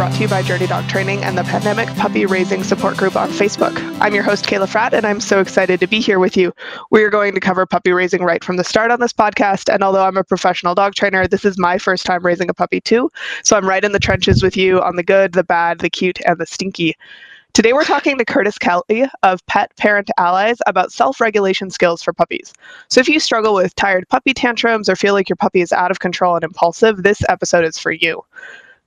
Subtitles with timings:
[0.00, 3.28] brought to you by Journey Dog Training and the Pandemic Puppy Raising Support Group on
[3.28, 3.76] Facebook.
[4.00, 6.54] I'm your host, Kayla Fratt, and I'm so excited to be here with you.
[6.90, 9.70] We are going to cover puppy raising right from the start on this podcast.
[9.70, 12.80] And although I'm a professional dog trainer, this is my first time raising a puppy
[12.80, 13.12] too.
[13.44, 16.18] So I'm right in the trenches with you on the good, the bad, the cute,
[16.24, 16.96] and the stinky.
[17.52, 22.14] Today, we're talking to Curtis Kelly of Pet Parent Allies about self regulation skills for
[22.14, 22.54] puppies.
[22.88, 25.90] So, if you struggle with tired puppy tantrums or feel like your puppy is out
[25.90, 28.24] of control and impulsive, this episode is for you.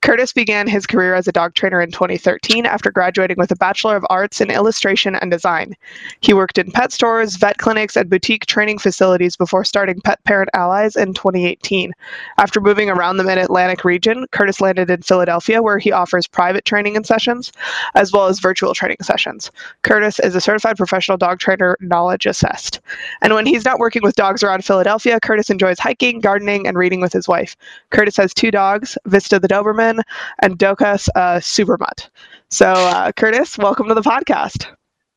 [0.03, 3.95] Curtis began his career as a dog trainer in 2013 after graduating with a Bachelor
[3.95, 5.77] of Arts in Illustration and Design.
[6.19, 10.49] He worked in pet stores, vet clinics, and boutique training facilities before starting Pet Parent
[10.53, 11.93] Allies in 2018.
[12.37, 16.65] After moving around the Mid Atlantic region, Curtis landed in Philadelphia, where he offers private
[16.65, 17.53] training and sessions,
[17.95, 19.51] as well as virtual training sessions.
[19.83, 22.81] Curtis is a certified professional dog trainer, knowledge assessed.
[23.21, 26.99] And when he's not working with dogs around Philadelphia, Curtis enjoys hiking, gardening, and reading
[26.99, 27.55] with his wife.
[27.91, 29.92] Curtis has two dogs, Vista the Doberman
[30.41, 32.09] and Dokas uh, Supermutt.
[32.49, 34.67] So, uh, Curtis, welcome to the podcast.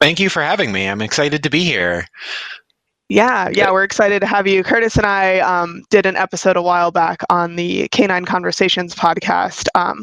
[0.00, 0.88] Thank you for having me.
[0.88, 2.06] I'm excited to be here.
[3.08, 4.64] Yeah, yeah, we're excited to have you.
[4.64, 9.68] Curtis and I um, did an episode a while back on the Canine Conversations podcast,
[9.76, 10.02] um,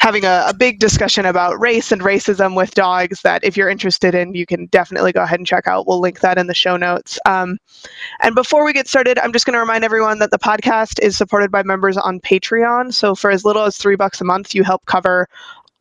[0.00, 3.22] having a, a, big discussion about race and racism with dogs.
[3.22, 5.86] That if you're interested in, you can definitely go ahead and check out.
[5.86, 7.20] We'll link that in the show notes.
[7.24, 7.56] Um,
[8.18, 11.16] and before we get started, I'm just going to remind everyone that the podcast is
[11.16, 12.92] supported by members on Patreon.
[12.94, 15.28] So for as little as three bucks a month, you help cover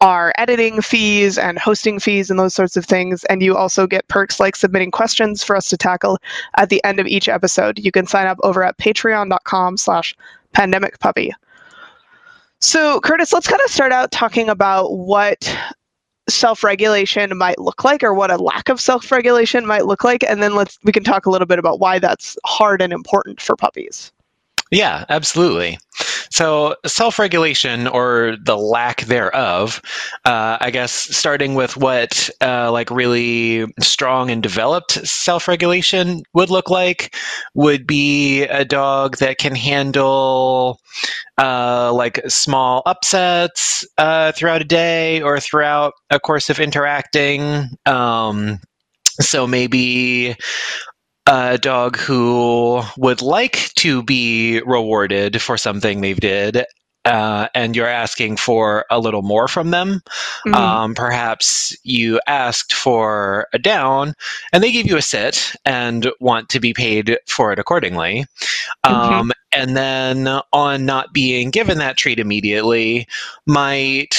[0.01, 3.23] our editing fees and hosting fees and those sorts of things.
[3.25, 6.19] And you also get perks like submitting questions for us to tackle
[6.57, 7.79] at the end of each episode.
[7.79, 10.15] You can sign up over at patreon.com slash
[10.53, 11.33] pandemic puppy.
[12.59, 15.55] So, Curtis, let's kind of start out talking about what
[16.29, 20.55] self-regulation might look like or what a lack of self-regulation might look like and then
[20.55, 24.11] let's we can talk a little bit about why that's hard and important for puppies
[24.71, 25.79] yeah, absolutely.
[26.29, 29.81] So, self regulation or the lack thereof,
[30.25, 36.49] uh, I guess, starting with what uh, like really strong and developed self regulation would
[36.49, 37.15] look like,
[37.53, 40.79] would be a dog that can handle
[41.37, 47.69] uh, like small upsets uh, throughout a day or throughout a course of interacting.
[47.85, 48.59] Um,
[49.19, 50.35] so maybe
[51.27, 56.65] a dog who would like to be rewarded for something they've did
[57.07, 60.01] uh, and you're asking for a little more from them.
[60.45, 60.53] Mm-hmm.
[60.53, 64.13] Um, perhaps you asked for a down
[64.51, 68.25] and they give you a sit and want to be paid for it accordingly.
[68.85, 69.13] Mm-hmm.
[69.13, 73.07] Um, and then on not being given that treat immediately,
[73.45, 74.17] might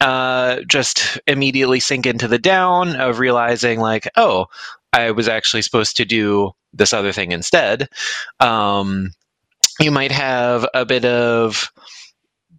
[0.00, 4.46] uh, just immediately sink into the down of realizing, like, oh,
[4.92, 7.88] I was actually supposed to do this other thing instead.
[8.40, 9.10] Um,
[9.78, 11.70] you might have a bit of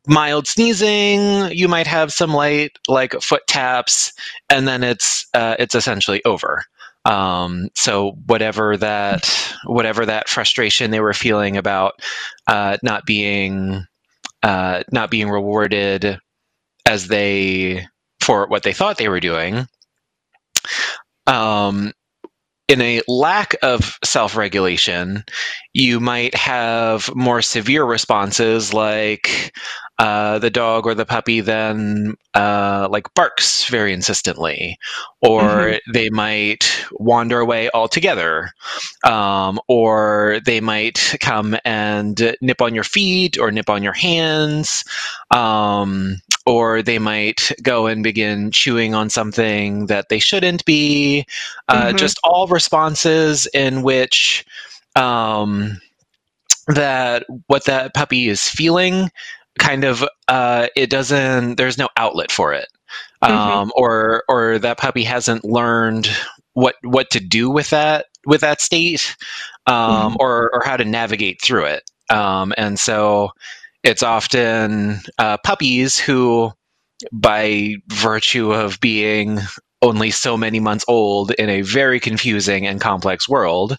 [0.07, 1.51] mild sneezing.
[1.51, 4.13] You might have some light like foot taps,
[4.49, 6.63] and then it's uh, it's essentially over.
[7.05, 11.93] Um, so whatever that whatever that frustration they were feeling about
[12.47, 13.85] uh, not being
[14.43, 16.19] uh, not being rewarded
[16.85, 17.87] as they
[18.19, 19.67] for what they thought they were doing
[21.27, 21.91] um,
[22.71, 25.25] in a lack of self regulation,
[25.73, 29.53] you might have more severe responses like
[29.99, 34.77] uh, the dog or the puppy then uh, like barks very insistently,
[35.21, 35.91] or mm-hmm.
[35.91, 38.49] they might wander away altogether,
[39.03, 44.85] um, or they might come and nip on your feet or nip on your hands,
[45.29, 46.15] um,
[46.51, 51.25] or they might go and begin chewing on something that they shouldn't be.
[51.67, 51.97] Uh, mm-hmm.
[51.97, 54.45] Just all responses in which
[54.95, 55.79] um,
[56.67, 59.09] that what that puppy is feeling
[59.59, 62.67] kind of uh, it doesn't there's no outlet for it
[63.23, 63.33] mm-hmm.
[63.33, 63.69] um, mm-hmm.
[63.75, 66.09] or or that puppy hasn't learned
[66.53, 69.15] what what to do with that with that state
[69.67, 70.15] um, mm-hmm.
[70.19, 73.31] or or how to navigate through it um, and so
[73.83, 76.51] it's often uh, puppies who
[77.11, 79.39] by virtue of being
[79.81, 83.75] only so many months old in a very confusing and complex world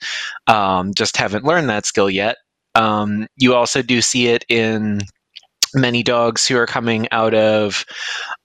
[0.49, 2.37] um, just haven't learned that skill yet.
[2.75, 5.03] Um, you also do see it in
[5.75, 7.85] many dogs who are coming out of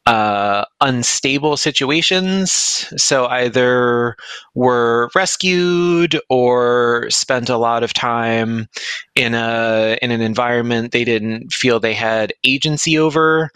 [0.08, 2.52] uh, unstable situations.
[2.96, 4.16] So either
[4.56, 8.70] were rescued or spent a lot of time
[9.16, 13.52] in a in an environment they didn't feel they had agency over,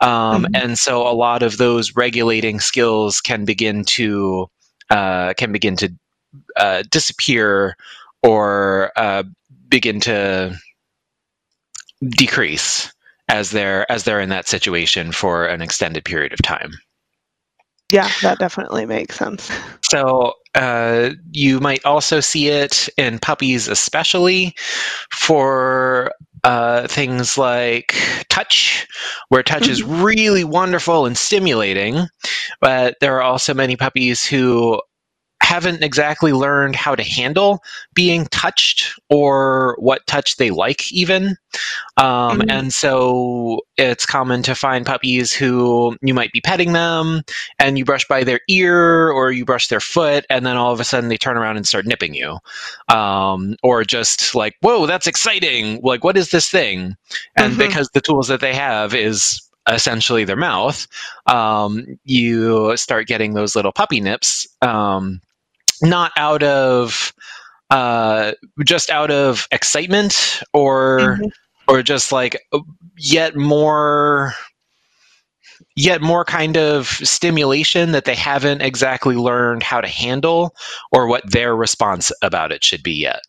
[0.00, 0.54] um, mm-hmm.
[0.54, 4.48] and so a lot of those regulating skills can begin to
[4.90, 5.92] uh, can begin to
[6.56, 7.76] uh, disappear
[8.22, 9.24] or uh,
[9.68, 10.56] begin to
[12.16, 12.92] decrease
[13.28, 16.72] as they're as they're in that situation for an extended period of time.
[17.92, 19.50] Yeah, that definitely makes sense.
[19.88, 24.52] So uh, you might also see it in puppies, especially
[25.12, 26.10] for
[26.42, 27.94] uh, things like
[28.28, 28.84] touch,
[29.28, 29.70] where touch mm-hmm.
[29.70, 32.08] is really wonderful and stimulating.
[32.60, 34.80] But there are also many puppies who
[35.46, 37.62] haven't exactly learned how to handle
[37.94, 41.36] being touched or what touch they like, even.
[41.96, 42.50] Um, mm-hmm.
[42.50, 47.22] And so it's common to find puppies who you might be petting them
[47.60, 50.80] and you brush by their ear or you brush their foot, and then all of
[50.80, 52.38] a sudden they turn around and start nipping you.
[52.88, 55.80] Um, or just like, whoa, that's exciting.
[55.80, 56.96] Like, what is this thing?
[57.36, 57.68] And mm-hmm.
[57.68, 59.40] because the tools that they have is
[59.70, 60.88] essentially their mouth,
[61.26, 64.46] um, you start getting those little puppy nips.
[64.60, 65.20] Um,
[65.82, 67.12] not out of
[67.70, 68.32] uh,
[68.64, 71.26] just out of excitement or mm-hmm.
[71.68, 72.40] or just like
[72.96, 74.32] yet more
[75.74, 80.54] yet more kind of stimulation that they haven't exactly learned how to handle
[80.92, 83.20] or what their response about it should be yet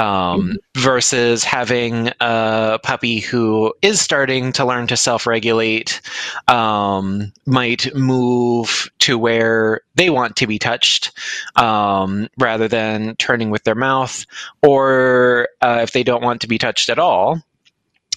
[0.00, 0.80] um, mm-hmm.
[0.80, 6.00] versus having a puppy who is starting to learn to self regulate,
[6.48, 11.12] um, might move to where they want to be touched
[11.56, 14.24] um, rather than turning with their mouth,
[14.62, 17.42] or uh, if they don't want to be touched at all.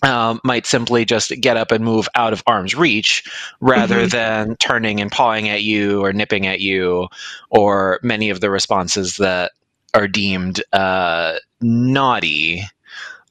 [0.02, 3.24] Um, might simply just get up and move out of arm's reach
[3.62, 4.10] rather mm-hmm.
[4.10, 7.08] than turning and pawing at you or nipping at you
[7.50, 9.54] or many of the responses that
[9.94, 12.64] are deemed uh, naughty.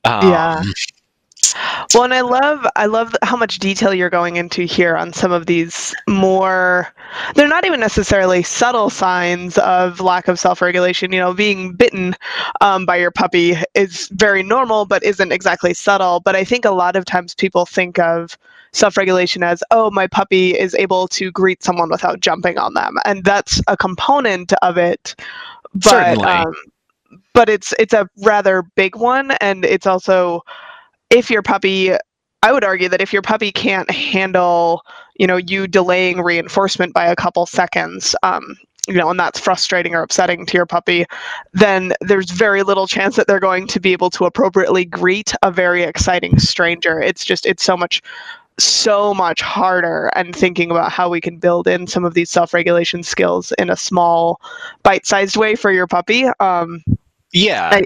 [0.05, 0.63] Um, yeah.
[1.95, 5.33] Well, and I love I love how much detail you're going into here on some
[5.33, 6.89] of these more
[7.35, 11.13] they're not even necessarily subtle signs of lack of self-regulation.
[11.13, 12.15] You know, being bitten
[12.61, 16.21] um, by your puppy is very normal, but isn't exactly subtle.
[16.21, 18.39] But I think a lot of times people think of
[18.73, 23.23] self-regulation as oh my puppy is able to greet someone without jumping on them and
[23.23, 25.15] that's a component of it
[25.75, 26.55] but um,
[27.35, 30.43] but it's it's a rather big one, and it's also
[31.11, 31.93] if your puppy.
[32.45, 34.83] I would argue that if your puppy can't handle,
[35.15, 38.57] you know, you delaying reinforcement by a couple seconds, um,
[38.89, 41.05] you know, and that's frustrating or upsetting to your puppy,
[41.53, 45.53] then there's very little chance that they're going to be able to appropriately greet a
[45.53, 47.01] very exciting stranger.
[47.01, 48.03] It's just, it's so much
[48.59, 53.03] so much harder and thinking about how we can build in some of these self-regulation
[53.03, 54.41] skills in a small
[54.83, 56.83] bite-sized way for your puppy um,
[57.33, 57.85] yeah I,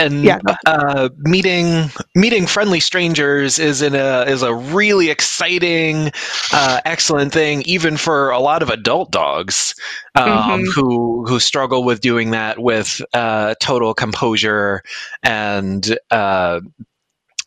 [0.00, 6.10] and yeah, uh, meeting meeting friendly strangers is in a is a really exciting,
[6.52, 9.74] uh, excellent thing, even for a lot of adult dogs
[10.14, 10.64] um, mm-hmm.
[10.74, 14.82] who who struggle with doing that with uh, total composure
[15.22, 16.60] and uh,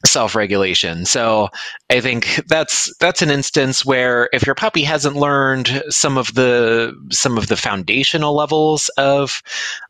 [0.06, 1.06] self-regulation.
[1.06, 1.50] So
[1.90, 6.94] I think that's that's an instance where if your puppy hasn't learned some of the
[7.12, 9.42] some of the foundational levels of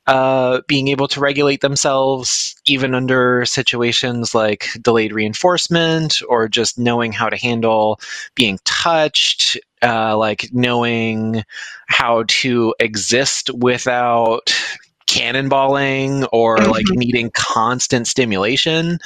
[0.06, 7.12] uh, being able to regulate themselves, even under situations like delayed reinforcement or just knowing
[7.12, 8.00] how to handle
[8.36, 11.44] being touched, uh, like knowing
[11.88, 14.53] how to exist without
[15.13, 16.72] cannonballing or mm-hmm.
[16.72, 18.98] like needing constant stimulation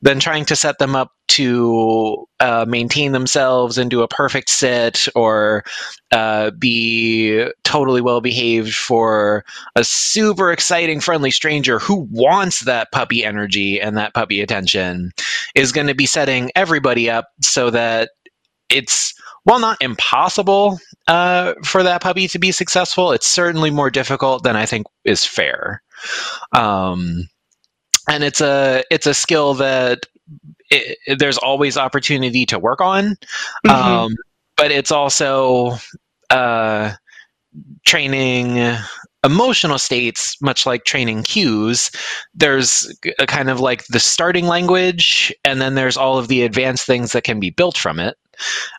[0.00, 5.06] than trying to set them up to uh, maintain themselves and do a perfect sit
[5.14, 5.62] or
[6.10, 9.44] uh, be totally well behaved for
[9.76, 15.12] a super exciting friendly stranger who wants that puppy energy and that puppy attention
[15.54, 18.10] is going to be setting everybody up so that
[18.68, 24.44] it's while not impossible uh, for that puppy to be successful, it's certainly more difficult
[24.44, 25.82] than I think is fair.
[26.52, 27.28] Um,
[28.08, 30.06] and it's a it's a skill that
[30.70, 33.16] it, there's always opportunity to work on,
[33.66, 33.70] mm-hmm.
[33.70, 34.16] um,
[34.56, 35.76] but it's also
[36.30, 36.92] uh,
[37.84, 38.76] training
[39.24, 41.90] emotional states, much like training cues,
[42.34, 46.86] there's a kind of like the starting language, and then there's all of the advanced
[46.86, 48.16] things that can be built from it.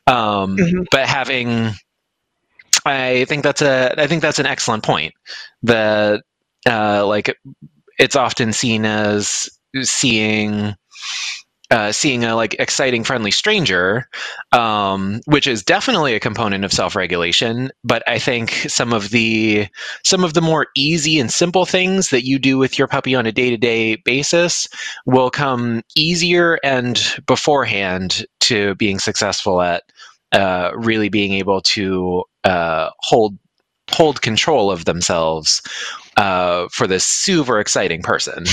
[0.07, 0.83] Um, mm-hmm.
[0.91, 1.71] But having,
[2.85, 5.13] I think that's a, I think that's an excellent point.
[5.63, 6.23] That
[6.67, 7.35] uh, like
[7.99, 9.49] it's often seen as
[9.81, 10.75] seeing
[11.71, 14.07] uh, seeing a like exciting friendly stranger
[14.51, 19.67] um, which is definitely a component of self-regulation but i think some of the
[20.03, 23.25] some of the more easy and simple things that you do with your puppy on
[23.25, 24.67] a day-to-day basis
[25.07, 29.83] will come easier and beforehand to being successful at
[30.31, 33.37] uh, really being able to uh, hold
[33.91, 35.61] hold control of themselves
[36.17, 38.45] uh, for this super exciting person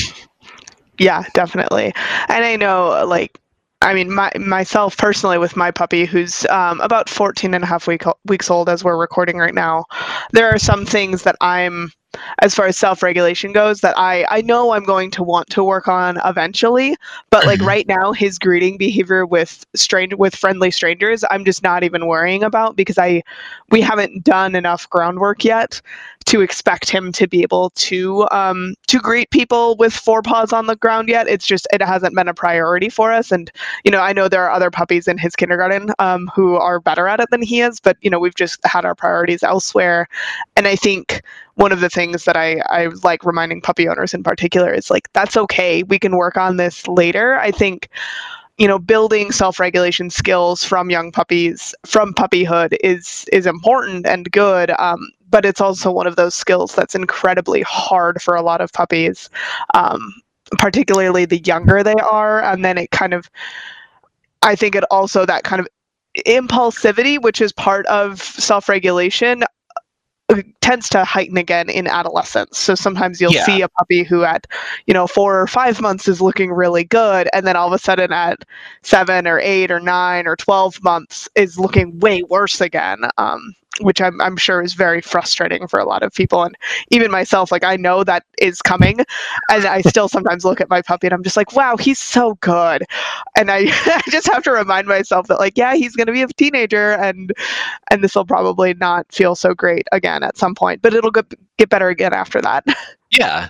[1.00, 1.94] yeah, definitely.
[2.28, 3.40] And I know like
[3.82, 7.86] I mean, my, myself personally, with my puppy, who's um, about 14 and a half
[7.86, 9.86] week, weeks old as we're recording right now,
[10.32, 11.90] there are some things that I'm
[12.40, 15.88] as far as self-regulation goes that I I know I'm going to want to work
[15.88, 16.96] on eventually
[17.30, 17.68] but like mm-hmm.
[17.68, 22.42] right now his greeting behavior with stranger with friendly strangers I'm just not even worrying
[22.42, 23.22] about because I
[23.70, 25.80] we haven't done enough groundwork yet
[26.26, 30.66] to expect him to be able to um, to greet people with four paws on
[30.66, 31.26] the ground yet.
[31.26, 33.32] It's just it hasn't been a priority for us.
[33.32, 33.50] And
[33.84, 37.08] you know, I know there are other puppies in his kindergarten um, who are better
[37.08, 40.06] at it than he is, but you know, we've just had our priorities elsewhere.
[40.56, 41.22] And I think
[41.60, 45.12] one of the things that I, I like reminding puppy owners in particular is like
[45.12, 45.82] that's okay.
[45.82, 47.38] We can work on this later.
[47.38, 47.90] I think
[48.56, 54.70] you know building self-regulation skills from young puppies from puppyhood is is important and good
[54.78, 54.98] um,
[55.30, 59.30] but it's also one of those skills that's incredibly hard for a lot of puppies
[59.74, 60.12] um,
[60.58, 63.30] particularly the younger they are and then it kind of
[64.42, 65.68] i think it also that kind of
[66.26, 69.42] impulsivity which is part of self-regulation
[70.60, 72.58] tends to heighten again in adolescence.
[72.58, 73.44] So sometimes you'll yeah.
[73.44, 74.46] see a puppy who at,
[74.86, 77.28] you know, four or five months is looking really good.
[77.32, 78.44] And then all of a sudden at
[78.82, 83.04] seven or eight or nine or 12 months is looking way worse again.
[83.18, 86.42] Um, which I'm, I'm sure is very frustrating for a lot of people.
[86.42, 86.56] And
[86.90, 89.00] even myself, like I know that is coming.
[89.50, 92.34] And I still sometimes look at my puppy and I'm just like, wow, he's so
[92.40, 92.84] good.
[93.36, 96.22] And I, I just have to remind myself that like, yeah, he's going to be
[96.22, 97.32] a teenager and,
[97.90, 101.32] and this will probably not feel so great again at some point, but it'll get,
[101.58, 102.64] get better again after that.
[103.12, 103.48] Yeah.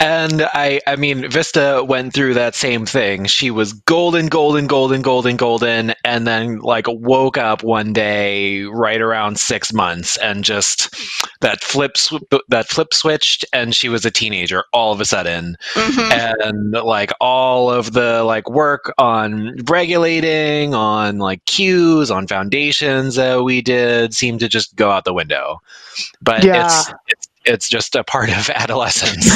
[0.00, 3.26] And I, I mean, Vista went through that same thing.
[3.26, 9.00] She was golden, golden, golden, golden, golden, and then like woke up one day right
[9.00, 10.94] around six months, and just
[11.40, 12.14] that flip sw-
[12.48, 16.40] that flip switched, and she was a teenager all of a sudden, mm-hmm.
[16.42, 23.44] and like all of the like work on regulating, on like cues, on foundations that
[23.44, 25.62] we did seemed to just go out the window.
[26.20, 26.66] But yeah.
[26.66, 29.26] it's, it's it's just a part of adolescence.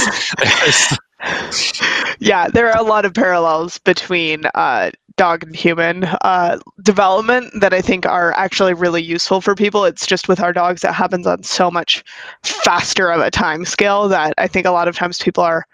[2.18, 7.74] yeah, there are a lot of parallels between uh, dog and human uh, development that
[7.74, 9.84] I think are actually really useful for people.
[9.84, 12.02] It's just with our dogs, it happens on so much
[12.42, 15.66] faster of a time scale that I think a lot of times people are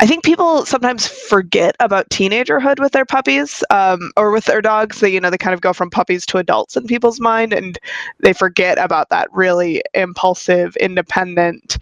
[0.00, 5.00] I think people sometimes forget about teenagerhood with their puppies um, or with their dogs.
[5.00, 7.78] They, you know, they kind of go from puppies to adults in people's mind, and
[8.20, 11.78] they forget about that really impulsive, independent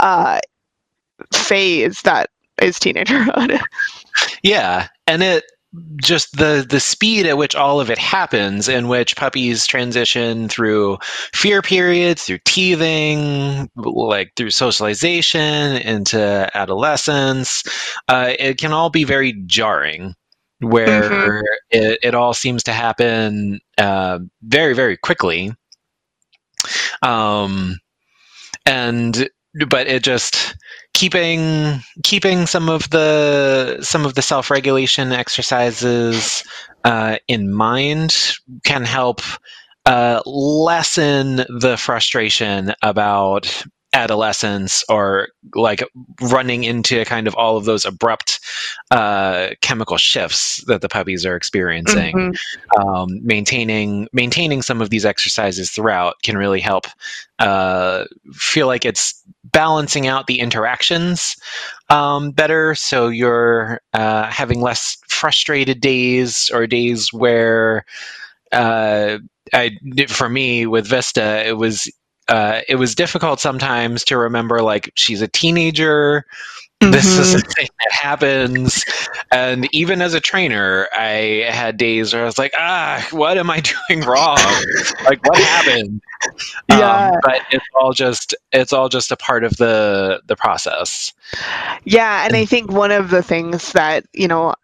[0.00, 0.40] uh,
[1.32, 2.30] phase that
[2.62, 3.60] is teenagerhood.
[4.42, 5.44] yeah, and it
[5.96, 10.98] just the the speed at which all of it happens in which puppies transition through
[11.34, 17.62] fear periods through teething like through socialization into adolescence
[18.08, 20.14] uh, it can all be very jarring
[20.60, 21.40] where mm-hmm.
[21.70, 25.52] it, it all seems to happen uh, very very quickly
[27.02, 27.76] um,
[28.64, 29.28] and
[29.68, 30.56] but it just
[30.96, 36.42] keeping keeping some of the some of the self regulation exercises
[36.84, 38.16] uh, in mind
[38.64, 39.20] can help
[39.84, 45.82] uh, lessen the frustration about adolescence or like
[46.20, 48.40] running into kind of all of those abrupt
[48.90, 52.14] uh, chemical shifts that the puppies are experiencing.
[52.14, 52.80] Mm-hmm.
[52.80, 56.86] Um, maintaining maintaining some of these exercises throughout can really help
[57.38, 59.22] uh, feel like it's
[59.56, 61.34] balancing out the interactions
[61.88, 62.74] um, better.
[62.74, 67.86] So you're uh, having less frustrated days or days where.
[68.52, 69.18] Uh,
[69.52, 69.72] I,
[70.08, 71.90] for me with Vista, it was
[72.28, 76.24] uh, it was difficult sometimes to remember like she's a teenager
[76.82, 76.92] mm-hmm.
[76.92, 77.50] this is a mm-hmm.
[77.52, 78.84] thing that happens
[79.30, 83.50] and even as a trainer i had days where i was like ah what am
[83.50, 84.38] i doing wrong
[85.04, 86.00] like what happened
[86.68, 91.12] yeah um, but it's all just it's all just a part of the the process
[91.84, 94.54] yeah and i think one of the things that you know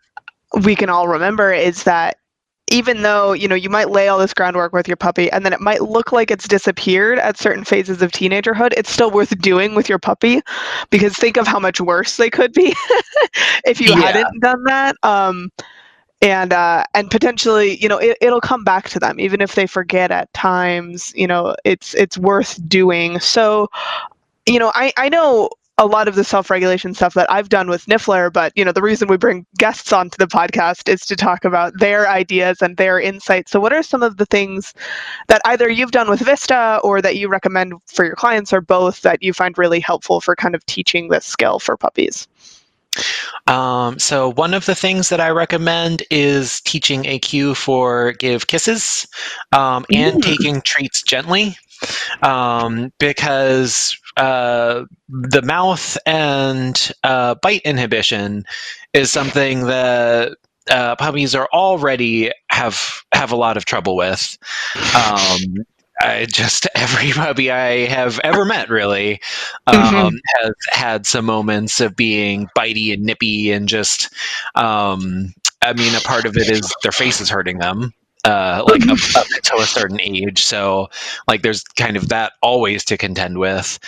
[0.64, 2.19] we can all remember is that
[2.73, 5.52] even though you know you might lay all this groundwork with your puppy and then
[5.52, 9.75] it might look like it's disappeared at certain phases of teenagerhood it's still worth doing
[9.75, 10.41] with your puppy
[10.91, 12.75] because think of how much worse they could be
[13.64, 14.00] if you yeah.
[14.00, 15.50] hadn't done that um,
[16.23, 19.67] and uh, and potentially you know it, it'll come back to them even if they
[19.67, 23.69] forget at times you know it's it's worth doing so
[24.47, 27.87] you know i i know a lot of the self-regulation stuff that I've done with
[27.87, 31.45] Niffler, but you know, the reason we bring guests onto the podcast is to talk
[31.45, 33.50] about their ideas and their insights.
[33.50, 34.75] So what are some of the things
[35.29, 39.00] that either you've done with Vista or that you recommend for your clients or both
[39.02, 42.29] that you find really helpful for kind of teaching this skill for puppies?
[43.47, 48.47] Um, so one of the things that I recommend is teaching a cue for give
[48.47, 49.07] kisses
[49.52, 51.57] um, and taking treats gently,
[52.23, 58.45] um, because uh, the mouth and uh, bite inhibition
[58.93, 60.37] is something that
[60.71, 64.37] uh, puppies are already have have a lot of trouble with.
[64.95, 65.65] Um,
[66.01, 69.21] I just every puppy I have ever met really
[69.67, 70.19] um, Mhm.
[70.41, 74.12] has had some moments of being bitey and nippy and just
[74.55, 77.93] um, I mean a part of it is their face is hurting them
[78.25, 79.26] uh, like up, up
[79.59, 80.43] a certain age.
[80.45, 80.88] So
[81.29, 83.79] like there's kind of that always to contend with.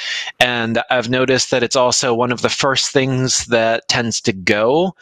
[0.41, 4.95] And I've noticed that it's also one of the first things that tends to go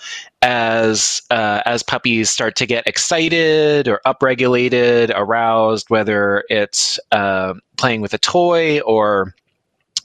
[0.42, 8.00] as uh, as puppies start to get excited or upregulated, aroused, whether it's uh, playing
[8.00, 9.34] with a toy or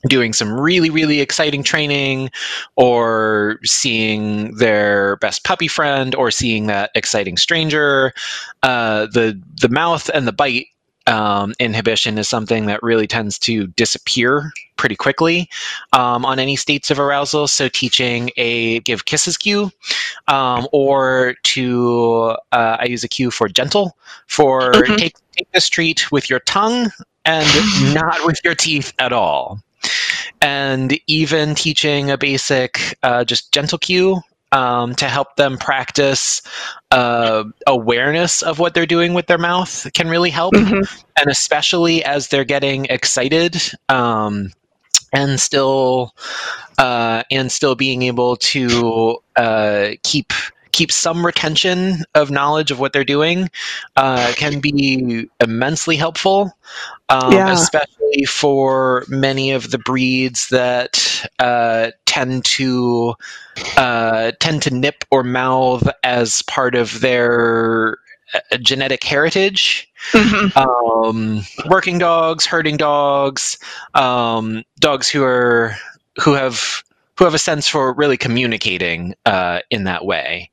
[0.07, 2.29] doing some really really exciting training
[2.75, 8.13] or seeing their best puppy friend or seeing that exciting stranger
[8.63, 10.67] uh, the the mouth and the bite
[11.07, 15.49] um, inhibition is something that really tends to disappear pretty quickly
[15.93, 19.71] um, on any states of arousal so teaching a give kisses cue
[20.27, 23.97] um, or to uh, I use a cue for gentle
[24.27, 24.97] for Mhm.
[24.97, 26.91] take take this treat with your tongue
[27.25, 27.47] and
[27.93, 29.61] not with your teeth at all.
[30.41, 36.41] And even teaching a basic uh, just gentle cue um, to help them practice
[36.91, 40.88] uh, awareness of what they're doing with their mouth can really help Mhm.
[41.19, 44.51] and especially as they're getting excited um,
[45.13, 46.13] and still
[46.77, 50.31] uh, and still being able to uh, keep
[50.77, 53.50] keep some retention of knowledge of what they're doing
[53.96, 56.55] uh, can be immensely helpful
[57.10, 57.51] um, Yeah.
[57.51, 63.16] especially for many of the breeds that uh, tend to
[63.77, 67.98] uh, tend to nip or mouth as part of their
[68.33, 70.55] uh, genetic heritage Mhm.
[70.55, 73.57] um, working dogs, herding dogs,
[73.96, 75.75] um, dogs who are
[76.22, 76.83] who have
[77.18, 80.50] who have a sense for really communicating uh, in that way.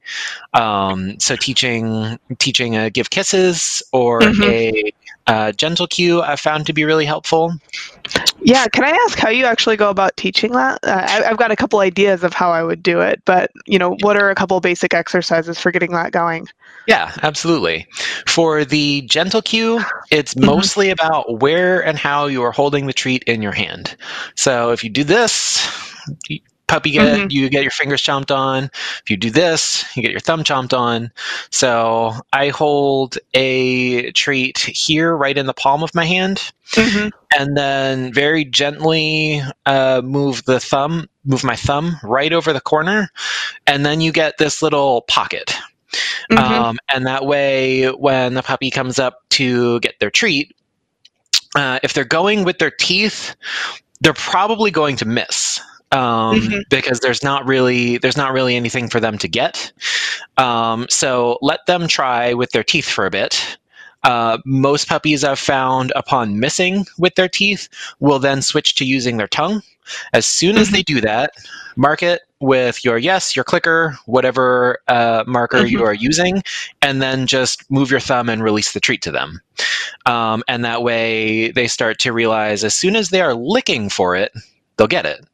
[0.55, 4.44] Um, so teaching teaching a give kisses or Mhm.
[4.44, 4.92] a
[5.27, 7.53] uh, gentle cue I found to be really helpful.
[8.42, 10.79] Yeah, can I ask how you actually go about teaching that?
[10.83, 13.79] Uh, I, I've got a couple ideas of how I would do it, but you
[13.79, 16.46] know, what are a couple basic exercises for getting that going?
[16.87, 17.87] Yeah, absolutely.
[18.27, 20.44] For the gentle cue, it's Mhm.
[20.46, 23.96] mostly about where and how you are holding the treat in your hand.
[24.35, 25.66] So if you do this,
[26.66, 27.31] puppy get Mhm.
[27.31, 28.64] you get your fingers chomped on.
[29.03, 31.11] If you do this, you get your thumb chomped on.
[31.50, 37.11] So I hold a treat here right in the palm of my hand Mhm.
[37.38, 43.11] and then very gently uh, move the thumb, move my thumb right over the corner,
[43.66, 45.55] and then you get this little pocket.
[46.31, 46.38] Mhm.
[46.38, 50.57] Um, and that way, when the puppy comes up to get their treat,
[51.55, 53.37] uh, if they're going with their teeth,
[54.00, 55.61] they're probably going to miss.
[55.94, 56.62] Um, Mhm.
[56.70, 59.72] because there's not really there's not really anything for them to get.
[60.37, 63.59] Um, so let them try with their teeth for a bit.
[64.02, 67.68] Uh, most puppies I've found upon missing with their teeth
[68.00, 69.62] will then switch to using their tongue.
[70.12, 70.72] As soon as Mhm.
[70.72, 71.30] they do that,
[71.76, 75.70] mark it with your yes, your clicker, whatever uh, marker Mhm.
[75.70, 76.42] you are using,
[76.83, 79.40] and then just move your thumb and release the treat to them.
[80.07, 84.16] Um, and that way they start to realize as soon as they are licking for
[84.16, 84.33] it,
[84.76, 85.24] they'll get it.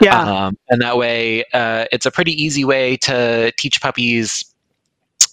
[0.00, 0.20] Yeah.
[0.20, 4.44] Um, and that way, uh, it's a pretty easy way to teach puppies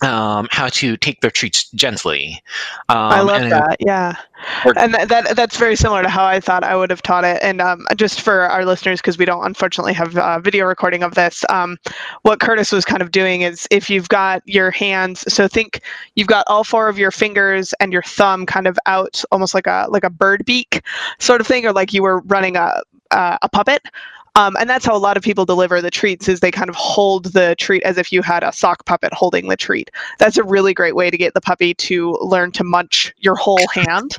[0.01, 2.41] um, how to take their treats gently.
[2.87, 3.77] Um, I love that.
[3.79, 4.15] Yeah,
[4.77, 7.39] and that, that that's very similar to how I thought I would have taught it.
[7.41, 11.15] And um, just for our listeners, because we don't unfortunately have uh, video recording of
[11.15, 11.77] this, um,
[12.21, 15.81] what Curtis was kind of doing is if you've got your hands, so think
[16.15, 19.67] you've got all four of your fingers and your thumb kind of out, almost like
[19.67, 20.81] a like a bird beak
[21.19, 23.81] sort of thing, or like you were running a uh, a puppet.
[24.35, 26.75] Um, and that's how a lot of people deliver the treats is they kind of
[26.75, 30.43] hold the treat as if you had a sock puppet holding the treat that's a
[30.43, 34.17] really great way to get the puppy to learn to munch your whole hand.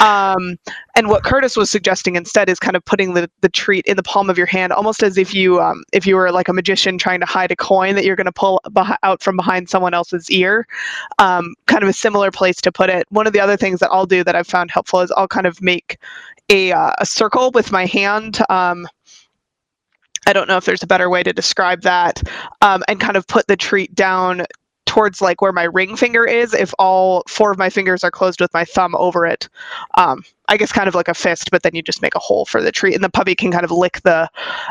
[0.00, 0.58] Um,
[0.96, 4.02] and what Curtis was suggesting instead is kind of putting the, the treat in the
[4.02, 6.98] palm of your hand, almost as if you um, if you were like a magician
[6.98, 9.92] trying to hide a coin that you're going to pull beh- out from behind someone
[9.92, 10.66] else's ear.
[11.18, 13.06] Um, kind of a similar place to put it.
[13.10, 15.46] One of the other things that I'll do that I've found helpful is I'll kind
[15.46, 15.98] of make
[16.48, 18.40] a, uh, a circle with my hand.
[18.48, 18.86] Um,
[20.26, 22.22] I don't know if there's a better way to describe that,
[22.62, 24.46] um, and kind of put the treat down
[24.86, 28.40] towards like where my ring finger is, if all four of my fingers are closed
[28.40, 29.48] with my thumb over it,
[29.96, 32.44] um, I guess kind of like a fist, but then you just make a hole
[32.44, 34.30] for the treat, and the puppy can kind of lick the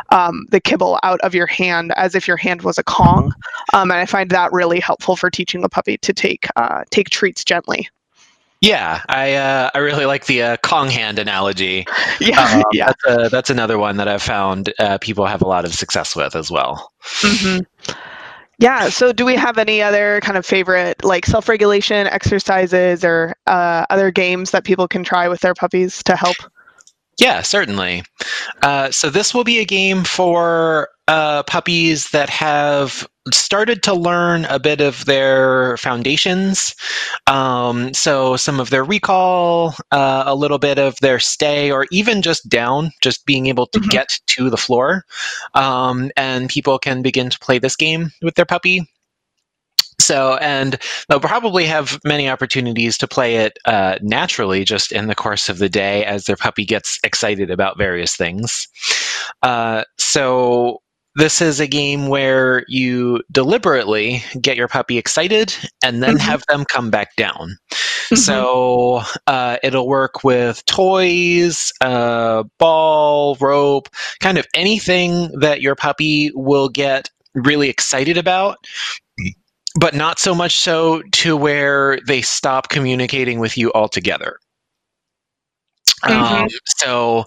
[0.10, 3.34] um, the kibble out of your hand as if your hand was a Kong.
[3.74, 7.10] Um, and I find that really helpful for teaching the puppy to take uh, take
[7.10, 7.90] treats gently.
[8.64, 11.86] Yeah, I uh, I really like the uh, Kong hand analogy.
[12.22, 12.86] Yeah, Um, yeah.
[12.88, 16.16] that's, a, that's another one that I've found uh, people have a lot of success
[16.16, 16.90] with as well.
[17.22, 17.60] hmm
[18.60, 18.88] Yeah.
[18.88, 24.12] So, do we have any other kind of favorite like self-regulation exercises or uh, other
[24.12, 26.38] games that people can try with their puppies to help?
[27.20, 28.04] Yeah, certainly.
[28.62, 34.46] Uh, so this will be a game for uh, puppies that have started to learn
[34.46, 36.76] a bit of their foundations.
[37.28, 42.22] Um, so some of their recall, uh, a little bit of their stay, or even
[42.22, 43.90] just down, just being able to Mhm.
[43.90, 45.06] get to the floor.
[45.54, 48.90] Um, and people can begin to play this game with their puppy.
[50.02, 55.16] So, and they'll probably have many opportunities to play it uh, naturally just in the
[55.16, 58.68] course of the day as their puppy gets excited about various things.
[59.44, 60.82] Uh, so,
[61.16, 66.22] this is a game where you deliberately get your puppy excited and then Mhm.
[66.22, 67.58] have them come back down.
[68.10, 68.18] Mhm.
[68.18, 76.32] So uh, it'll work with toys, uh, ball, rope, kind of anything that your puppy
[76.34, 78.58] will get really excited about,
[79.80, 84.38] but not so much so to where they stop communicating with you altogether.
[86.08, 87.26] Um, so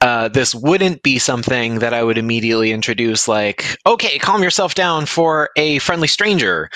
[0.00, 5.06] uh, this wouldn't be something that I would immediately introduce, like, okay, calm yourself down
[5.06, 6.68] for a friendly stranger,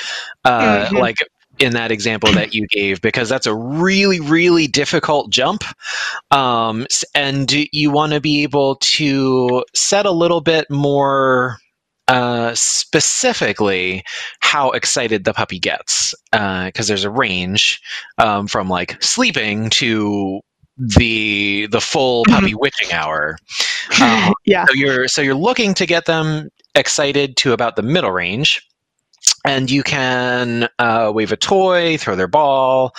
[0.45, 1.01] uh, Mhm.
[1.01, 1.17] like
[1.59, 5.63] in that example that you gave, because that's a really, really difficult jump.
[6.31, 11.59] Um, and you want to be able to set a little bit more
[12.09, 14.03] uh, specifically
[14.41, 17.81] how excited the puppy gets, because there's a range
[18.19, 20.41] um, from like sleeping to
[20.81, 23.37] the the full puppy witching hour.
[24.01, 24.65] Um, yeah.
[24.65, 28.67] so you're so you're looking to get them excited to about the middle range.
[29.45, 32.95] And you can uh, wave a toy, throw their ball,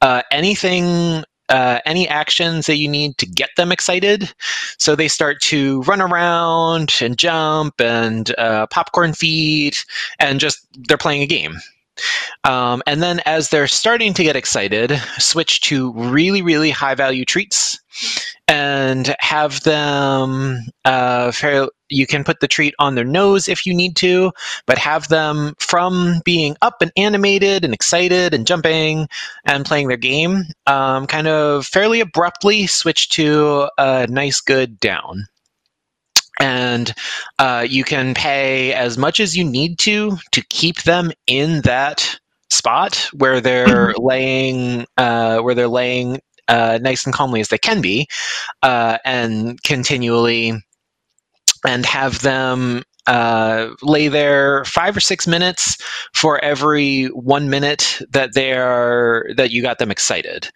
[0.00, 4.32] uh, anything, uh, any actions that you need to get them excited.
[4.78, 9.76] So they start to run around and jump and uh, popcorn feed,
[10.18, 11.56] and just they're playing a game.
[12.44, 17.24] Um, and then as they're starting to get excited, switch to really, really high value
[17.24, 17.78] treats
[18.48, 23.74] and have them uh, fair, you can put the treat on their nose if you
[23.74, 24.32] need to
[24.66, 29.08] but have them from being up and animated and excited and jumping
[29.44, 35.26] and playing their game um, kind of fairly abruptly switch to a nice good down
[36.40, 36.92] and
[37.38, 42.18] uh, you can pay as much as you need to to keep them in that
[42.50, 47.80] spot where they're laying uh, where they're laying uh, nice and calmly as they can
[47.80, 48.06] be
[48.62, 50.52] uh, and continually
[51.66, 55.76] and have them uh, lay there five or six minutes
[56.12, 60.48] for every one minute that they're that you got them excited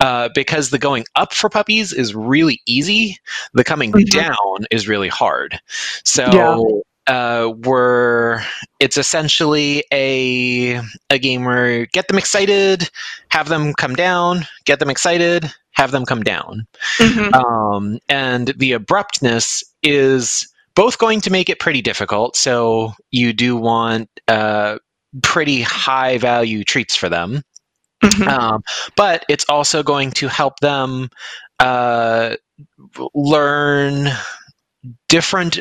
[0.00, 3.18] uh, because the going up for puppies is really easy
[3.54, 4.08] the coming Mhm.
[4.10, 5.58] down is really hard
[6.04, 6.56] so Yeah.
[7.14, 8.40] uh, we're
[8.80, 12.88] it's essentially a a game where get them excited
[13.30, 16.66] have them come down get them excited have them come down
[17.00, 17.34] Mhm.
[17.34, 22.36] um, and the abruptness is both going to make it pretty difficult.
[22.36, 24.78] So you do want uh,
[25.22, 27.42] pretty high value treats for them,
[28.04, 28.28] Mhm.
[28.28, 28.62] um,
[28.96, 31.08] but it's also going to help them
[31.58, 32.36] uh,
[33.14, 34.10] learn
[35.08, 35.58] different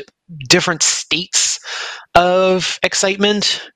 [0.50, 1.60] different states
[2.16, 3.70] of excitement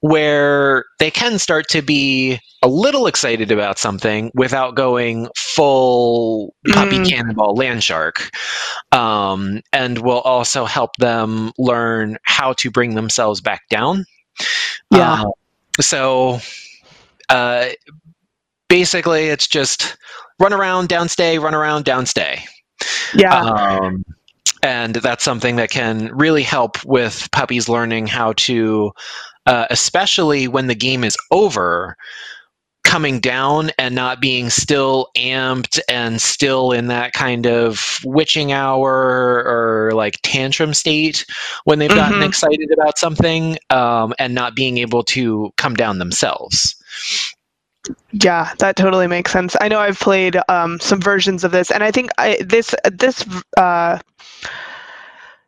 [0.00, 6.98] where they can start to be a little excited about something without going full puppy
[6.98, 7.08] Mm.
[7.08, 8.30] cannonball land shark
[8.92, 14.04] um, and will also help them learn how to bring themselves back down
[14.90, 15.22] Yeah.
[15.22, 15.30] Uh,
[15.80, 16.40] so
[17.28, 17.66] uh,
[18.68, 19.96] basically it's just
[20.38, 22.40] run around downstay run around downstay
[23.14, 23.40] yeah.
[23.42, 24.04] um,
[24.62, 28.92] and that's something that can really help with puppies learning how to,
[29.46, 31.96] uh, especially when the game is over,
[32.84, 39.42] coming down and not being still amped and still in that kind of witching hour
[39.44, 41.26] or like tantrum state
[41.64, 42.26] when they've gotten Mhm.
[42.26, 46.76] excited about something um, and not being able to come down themselves.
[48.12, 49.56] Yeah, that totally makes sense.
[49.60, 53.24] I know I've played um, some versions of this, and I think I, this this
[53.56, 53.98] uh,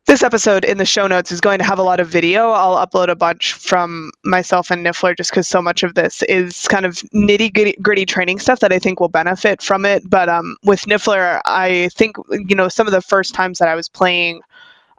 [0.09, 2.51] this episode in the show notes is going to have a lot of video.
[2.53, 6.67] I'll upload a bunch from myself and Niffler just because so much of this is
[6.69, 10.09] kind of nitty gritty training stuff that I think will benefit from it.
[10.09, 13.75] But um, with Niffler, I think, you know, some of the first times that I
[13.75, 14.41] was playing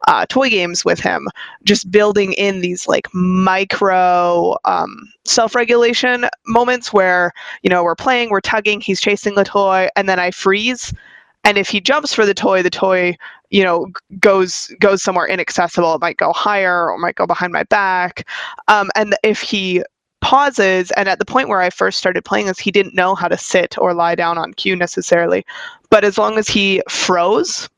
[0.07, 1.27] uh, toy games with him,
[1.63, 8.29] just building in these like micro um, self regulation moments where, you know, we're playing,
[8.29, 10.93] we're tugging, he's chasing the toy, and then I freeze
[11.45, 13.15] and if he jumps for the toy the toy
[13.49, 13.87] you know
[14.19, 18.27] goes goes somewhere inaccessible it might go higher or might go behind my back.
[18.67, 19.83] Um, and if he
[20.21, 23.27] pauses and at the point where i first started playing this he didn't know how
[23.27, 25.45] to sit or lie down on cue necessarily
[25.89, 27.69] but as long as he froze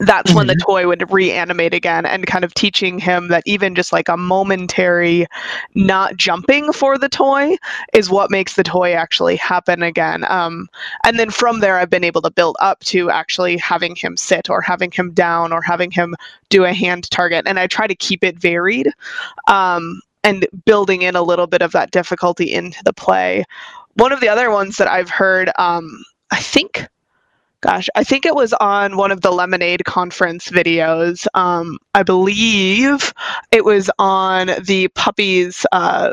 [0.00, 0.38] that's mm-hmm.
[0.38, 0.70] when the mm-hmm.
[0.70, 5.26] toy would reanimate again and kind of teaching him that even just like a momentary
[5.74, 7.56] not jumping for the toy
[7.92, 10.68] is what makes the toy actually happen again um,
[11.04, 14.48] and then from there i've been able to build up to actually having him sit
[14.48, 16.14] or having him down or having him
[16.48, 18.90] do a hand target and i try to keep it varied
[19.48, 23.44] um, and building in a little bit of that difficulty into the play
[23.94, 26.86] one of the other ones that i've heard um, i think
[27.62, 31.26] gosh, I think it was on one of the Lemonade conference videos.
[31.34, 33.14] Um, I believe
[33.50, 36.12] it was on the puppies uh,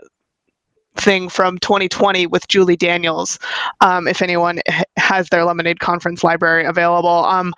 [0.95, 3.39] thing from 2020 with Julie Daniels,
[3.81, 4.59] um, if anyone
[4.97, 7.25] has their Lemonade conference library available.
[7.25, 7.53] Um,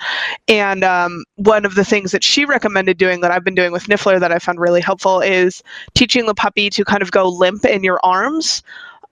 [0.47, 3.88] and um, one of the things that she recommended doing that I've been doing with
[3.88, 5.62] Niffler that I found really helpful is
[5.95, 8.63] teaching the puppy to kind of go limp in your arms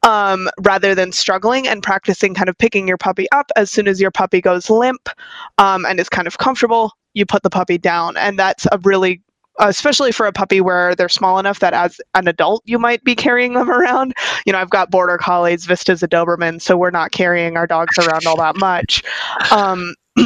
[0.04, 4.00] um, rather than struggling and practicing kind of picking your puppy up as soon as
[4.00, 5.10] your puppy goes limp
[5.58, 8.16] um, and is kind of comfortable you put the puppy down.
[8.18, 9.22] And that's a really
[9.62, 13.14] especially for a puppy where they're small enough that as an adult you might be
[13.14, 14.14] carrying them around.
[14.46, 17.98] You know i've got border collies vistas a doberman so we're not carrying our dogs
[17.98, 19.04] around all that much.
[19.52, 19.96] Um,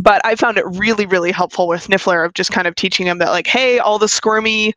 [0.00, 3.18] but I found it really, really helpful with Niffler of just kind of teaching him
[3.18, 4.74] that, like, hey, all the squirmy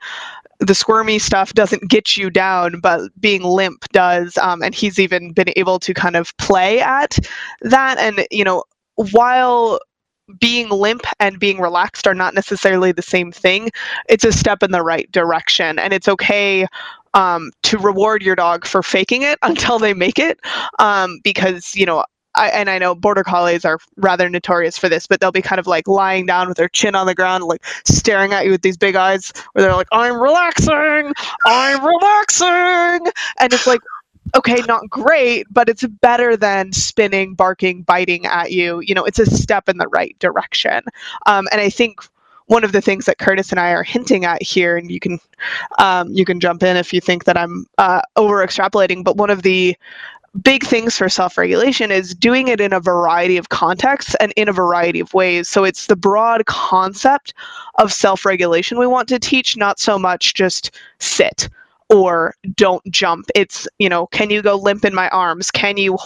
[0.59, 4.37] the squirmy stuff doesn't get you down, but being limp does.
[4.37, 7.17] Um, and he's even been able to kind of play at
[7.61, 7.97] that.
[7.97, 8.63] And, you know,
[8.95, 9.79] while
[10.39, 13.71] being limp and being relaxed are not necessarily the same thing,
[14.09, 15.79] it's a step in the right direction.
[15.79, 16.67] And it's okay
[17.13, 20.39] um, to reward your dog for faking it until they make it.
[20.77, 22.03] Um, because, you know,
[22.39, 25.59] I, and I know border collies are rather notorious for this, but they'll be kind
[25.59, 28.61] of like lying down with their chin on the ground, like staring at you with
[28.61, 31.13] these big eyes, where they're like, "I'm relaxing,
[31.45, 33.81] I'm relaxing," and it's like,
[34.35, 38.79] okay, not great, but it's better than spinning, barking, biting at you.
[38.81, 40.81] You know, it's a step in the right direction,
[41.25, 42.01] um, and I think
[42.45, 45.19] one of the things that Curtis and I are hinting at here, and you can
[45.77, 49.29] um, you can jump in if you think that I'm uh, over extrapolating, but one
[49.29, 49.75] of the
[50.43, 54.53] big things for self-regulation is doing it in a variety of contexts and in a
[54.53, 55.47] variety of ways.
[55.47, 57.33] So it's the broad concept
[57.75, 61.49] of self-regulation we want to teach not so much just sit
[61.89, 63.25] or don't jump.
[63.35, 65.49] It's you know can you go limp in my arms?
[65.49, 65.97] Can you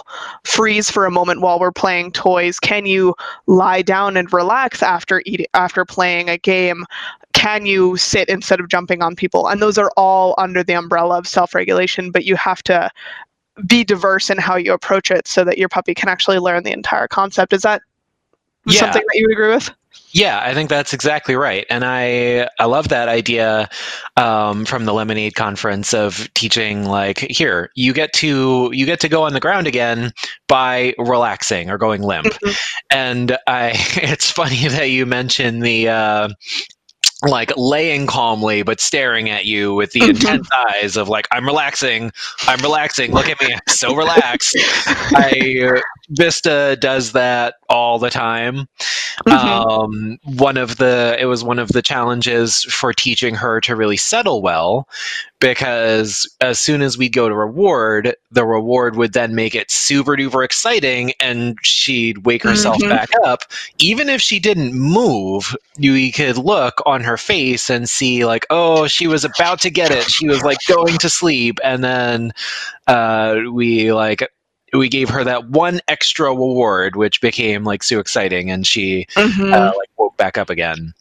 [0.44, 2.60] freeze for a moment while we're playing toys?
[2.60, 3.16] Can you
[3.48, 6.86] lie down and relax after eating after playing a game?
[7.34, 9.48] Can you sit instead of jumping on people?
[9.48, 12.90] And those are all under the umbrella of self-regulation but you have to
[13.68, 16.72] be diverse in how you approach it so that your puppy can actually learn the
[16.72, 17.54] entire concept.
[17.54, 17.82] Is that
[18.66, 18.80] yeah.
[18.80, 19.72] something that you agree with?
[20.12, 23.68] Yeah, I think that's exactly right, and I I love that idea
[24.16, 29.10] um, from the Lemonade conference of teaching like here you get to you get to
[29.10, 30.12] go on the ground again
[30.48, 32.52] by relaxing or going limp, mm-hmm.
[32.92, 36.30] and I it's funny that you mentioned the uh,
[37.24, 42.12] like laying calmly but staring at you with the intense eyes of like i'm relaxing
[42.48, 44.56] i'm relaxing look at me i'm so relaxed
[45.16, 48.68] i vista does that all the time
[49.26, 49.32] mm-hmm.
[49.32, 53.98] um, one of the it was one of the challenges for teaching her to really
[53.98, 54.88] settle well
[55.44, 60.16] because as soon as we go to reward, the reward would then make it super
[60.16, 62.88] duper exciting and she'd wake herself mm-hmm.
[62.88, 63.42] back up.
[63.78, 68.88] Even if she didn't move, you could look on her face and see, like, oh,
[68.88, 70.10] she was about to get it.
[70.10, 71.60] She was like going to sleep.
[71.64, 72.32] And then
[72.88, 74.28] uh, we like,
[74.74, 79.54] we gave her that one extra reward, which became like so exciting, and she mm-hmm.
[79.54, 80.94] uh, like woke back up again.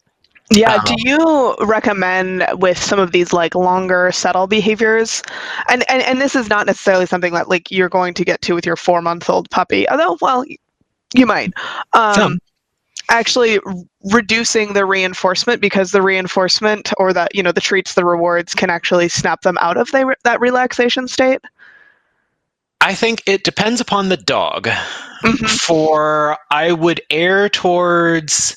[0.50, 5.22] Yeah, um, do you recommend with some of these like longer settle behaviors?
[5.70, 8.54] And, and and this is not necessarily something that like you're going to get to
[8.54, 10.44] with your four month old puppy, although well,
[11.14, 11.52] you might.
[11.94, 12.38] Um, some.
[13.12, 13.60] Actually,
[14.10, 18.70] reducing the reinforcement because the reinforcement or the you know the treats, the rewards can
[18.70, 21.40] actually snap them out of the, that relaxation state.
[22.80, 24.68] I think it depends upon the dog.
[25.22, 25.46] Mm-hmm.
[25.46, 28.56] For I would err towards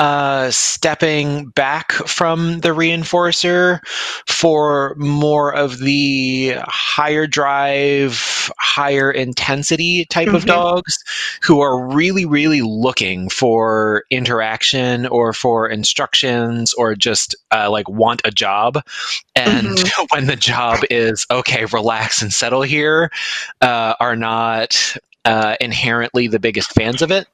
[0.00, 3.80] uh, stepping back from the reinforcer
[4.26, 10.36] for more of the higher drive, higher intensity type mm-hmm.
[10.36, 11.04] of dogs
[11.42, 18.22] who are really, really looking for interaction or for instructions or just uh, like want
[18.24, 18.82] a job.
[19.36, 20.04] And mm-hmm.
[20.12, 23.10] when the job is, okay, relax and settle here,
[23.60, 27.26] uh, are not uh, inherently the biggest fans of it.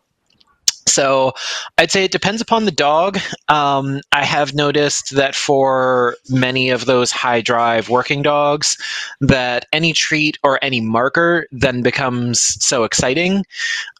[0.87, 1.33] So
[1.79, 3.19] I'd say it depends upon the dog.
[3.49, 8.79] Um, I have noticed that for many of those high drive working dogs,
[9.21, 13.45] that any treat or any marker then becomes so exciting.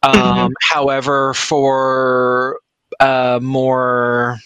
[0.01, 0.53] Um, mm-hmm.
[0.61, 2.59] However, for
[2.99, 4.39] uh, more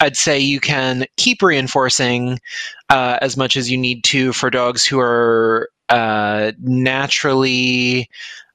[0.00, 2.40] I'd say you can keep reinforcing
[2.90, 8.08] uh, as much as you need to for dogs who are uh, naturally,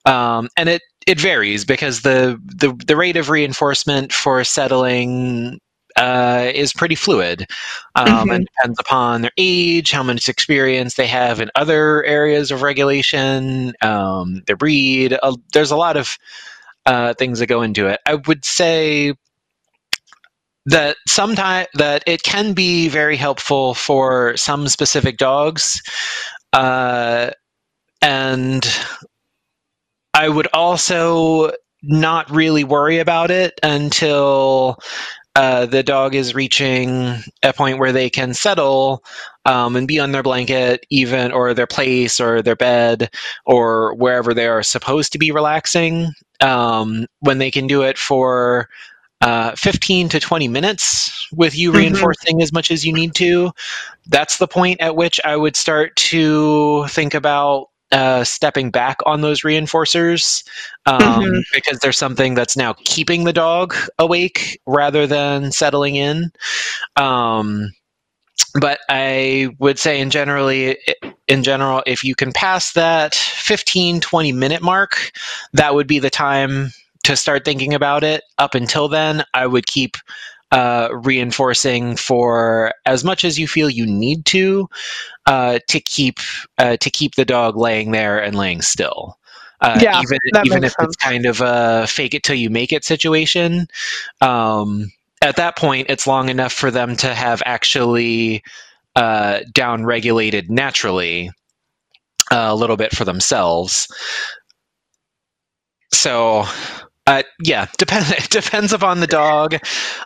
[0.06, 5.60] um, and it it varies because the, the the rate of reinforcement for settling
[5.95, 7.47] uh, is pretty fluid
[7.95, 8.30] um, mm-hmm.
[8.32, 13.73] and depends upon their age, how much experience they have in other areas of regulation,
[13.82, 15.17] um, their breed.
[15.23, 16.17] Uh, there's a lot of
[16.86, 18.00] uh, things that go into it.
[18.06, 19.13] I would say
[20.67, 25.82] that sometimes that it can be very helpful for some specific dogs,
[26.54, 27.32] uh,
[28.02, 28.68] and
[30.14, 31.52] I would also
[31.84, 34.78] not really worry about it until
[35.36, 39.04] uh, the dog is reaching a point where they can settle
[39.46, 43.12] um, and be on their blanket, even or their place or their bed
[43.46, 46.12] or wherever they are supposed to be relaxing.
[46.42, 48.68] Um, when they can do it for
[49.21, 51.80] uh, 15 to 20 minutes with you mm-hmm.
[51.80, 53.51] reinforcing as much as you need to,
[54.08, 59.21] that's the point at which I would start to think about uh, stepping back on
[59.21, 60.43] those reinforcers
[60.86, 61.39] um, mm-hmm.
[61.53, 66.32] because there's something that's now keeping the dog awake rather than settling in.
[66.97, 67.71] Um,
[68.60, 70.77] but I would say in generally
[71.27, 75.12] in general if you can pass that 15 20 minute mark
[75.53, 76.71] that would be the time
[77.08, 79.96] to start thinking about it up until then I would keep
[80.52, 84.70] uh, reinforcing for as much as you feel you need to
[85.26, 86.20] uh, to keep
[86.58, 89.17] uh, to keep the dog laying there and laying still.
[89.62, 90.89] Uh, yeah, even even if sense.
[90.89, 93.67] it's kind of a fake it till you make it situation.
[94.20, 94.91] Um,
[95.22, 98.43] at that point, it's long enough for them to have actually
[98.98, 101.32] uh, down regulated naturally
[102.32, 103.88] uh, a little bit for themselves.
[105.93, 106.46] So
[107.08, 108.12] uh, yeah, depends.
[108.12, 109.56] It depends upon the dog,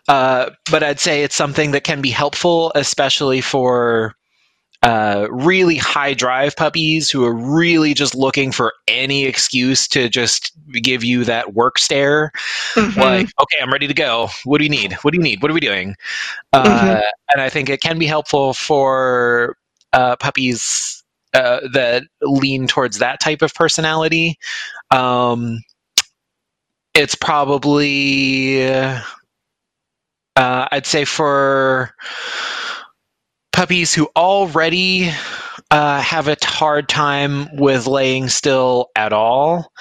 [0.08, 4.16] uh, but I'd say it's something that can be helpful, especially for
[4.84, 10.52] uh, really high drive puppies who are really just looking for any excuse to just
[10.72, 12.32] give you that work stare.
[12.74, 13.00] Mm-hmm.
[13.00, 14.30] Like, okay, I'm ready to go.
[14.44, 14.94] What do you need?
[14.94, 15.42] What do you need?
[15.42, 15.96] What are we doing?
[16.54, 17.02] Uh, mm-hmm.
[17.34, 19.56] And I think it can be helpful for
[19.94, 24.38] uh, puppies uh, that lean towards that type of personality.
[24.90, 25.60] Um,
[26.94, 29.02] it's probably uh,
[30.36, 31.94] I'd say for
[33.52, 35.10] puppies who already
[35.72, 39.72] uh, have a hard time with laying still at all.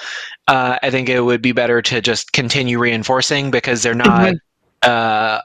[0.47, 4.35] Uh, I think it would be better to just continue reinforcing because they're not.
[4.83, 5.41] Mm-hmm.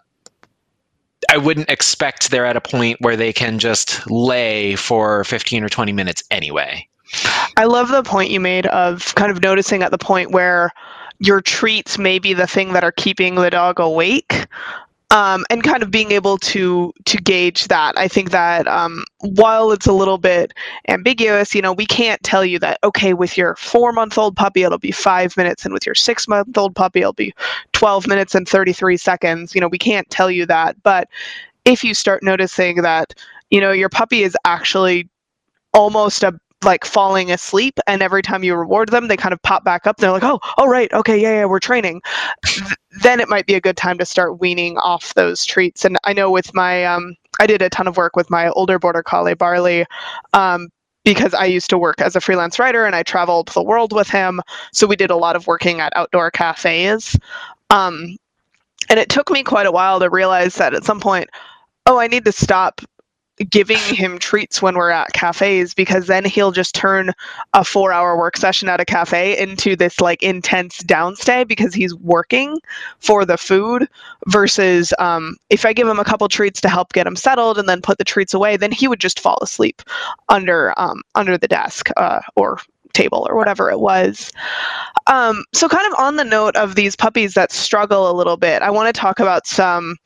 [1.31, 5.69] I wouldn't expect they're at a point where they can just lay for 15 or
[5.69, 6.87] 20 minutes anyway.
[7.57, 10.71] I love the point you made of kind of noticing at the point where
[11.19, 14.47] your treats may be the thing that are keeping the dog awake
[15.11, 17.97] um, and kind of being able to to gauge that.
[17.97, 20.53] I think that um, while it's a little bit
[20.89, 24.63] ambiguous you know we can't tell you that okay with your four month old puppy
[24.65, 27.33] it'll be five minutes and with your six month old puppy it'll be
[27.73, 29.55] 12 minutes and 33 seconds.
[29.55, 30.83] You know we can't tell you that.
[30.83, 31.09] But
[31.65, 33.15] if you start noticing that
[33.51, 35.09] you know your puppy is actually
[35.73, 39.63] almost a like falling asleep and every time you reward them they kind of pop
[39.63, 42.01] back up they're like oh oh right okay yeah yeah we're training
[43.03, 46.13] then it might be a good time to start weaning off those treats and i
[46.13, 49.35] know with my um, i did a ton of work with my older border collie
[49.35, 49.85] barley
[50.33, 50.69] um,
[51.07, 54.11] because I used to work as a freelance writer and I traveled the world with
[54.11, 54.41] him.
[54.73, 57.17] So we did a lot of working at outdoor cafes.
[57.71, 58.17] Um,
[58.91, 61.31] and it took me quite a while to realize that at some point,
[61.87, 62.81] oh, I need to stop
[63.51, 67.13] giving him treats when we're at cafes because then he'll just turn
[67.53, 71.95] a four hour work session at a cafe into this like intense downstay because he's
[71.97, 72.59] working
[72.99, 73.89] for the food
[74.27, 77.69] versus um, if i give him a couple treats to help get him settled and
[77.69, 79.83] then put the treats away then he would just fall asleep
[80.29, 82.59] under um, under the desk uh, or
[82.97, 84.33] table or whatever it was.
[85.07, 88.63] Um, so, kind of on the note of these puppies that struggle a little bit,
[88.63, 89.97] I want to talk about some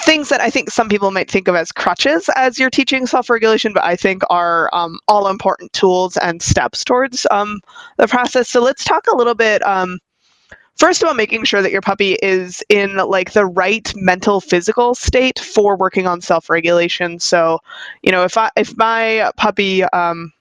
[0.00, 3.30] things that I think some people might think of as crutches as you're teaching self
[3.30, 7.60] regulation, but I think are um, all important tools and steps towards um,
[7.96, 8.48] the process.
[8.48, 9.64] So, let's talk a little bit.
[9.66, 9.98] Um,
[10.76, 15.38] first all making sure that your puppy is in like the right mental physical state
[15.40, 17.58] for working on self-regulation so
[18.02, 20.32] you know if i if my puppy um,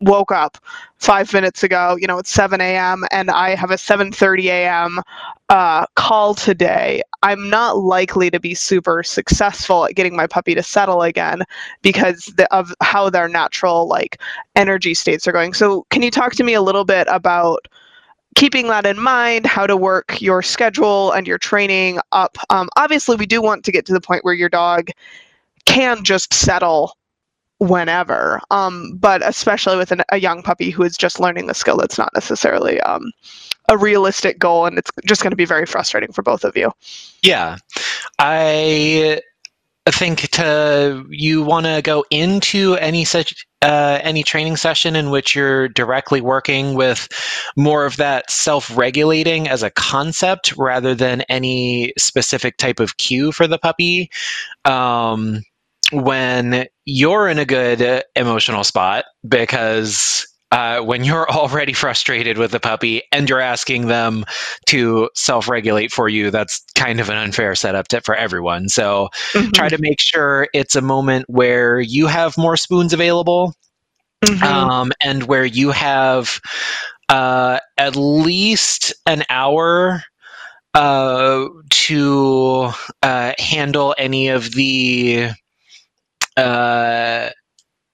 [0.00, 0.58] woke up
[0.96, 5.00] five minutes ago you know it's 7 a.m and i have a 7.30 a.m
[5.48, 10.62] uh, call today i'm not likely to be super successful at getting my puppy to
[10.62, 11.42] settle again
[11.82, 14.20] because the, of how their natural like
[14.56, 17.66] energy states are going so can you talk to me a little bit about
[18.36, 22.38] keeping that in mind, how to work your schedule and your training up.
[22.48, 24.88] Um, obviously, we do want to get to the point where your dog
[25.66, 26.96] can just settle
[27.60, 31.76] whenever, um, but especially with an, a young puppy who is just learning the skill,
[31.76, 33.12] that's not necessarily um,
[33.68, 36.72] a realistic goal, and it's just going to be very frustrating for both of you.
[37.22, 37.58] Yeah,
[38.18, 39.20] I
[39.88, 45.34] think to you want to go into any such uh, any training session in which
[45.34, 47.08] you're directly working with
[47.56, 53.46] more of that self-regulating as a concept rather than any specific type of cue for
[53.46, 54.10] the puppy
[54.64, 55.42] um,
[55.92, 62.60] when you're in a good emotional spot because uh, when you're already frustrated with the
[62.60, 64.24] puppy and you're asking them
[64.66, 68.68] to self regulate for you, that's kind of an unfair setup to, for everyone.
[68.68, 69.50] So mm-hmm.
[69.50, 73.54] try to make sure it's a moment where you have more spoons available
[74.22, 74.42] mm-hmm.
[74.42, 76.40] um, and where you have
[77.08, 80.02] uh, at least an hour
[80.74, 82.70] uh, to
[83.02, 85.30] uh, handle any of the
[86.40, 87.30] uh,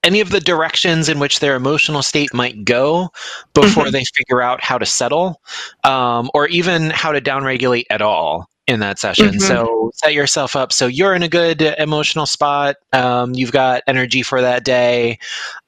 [0.03, 3.09] any of the directions in which their emotional state might go
[3.55, 3.93] before mm-hmm.
[3.93, 5.41] they figure out how to settle
[5.85, 9.29] um, or even how to downregulate at all in that session.
[9.29, 9.41] Mm-hmm.
[9.41, 12.77] So set yourself up so you're in a good emotional spot.
[12.93, 15.19] Um, you've got energy for that day.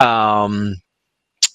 [0.00, 0.76] Um,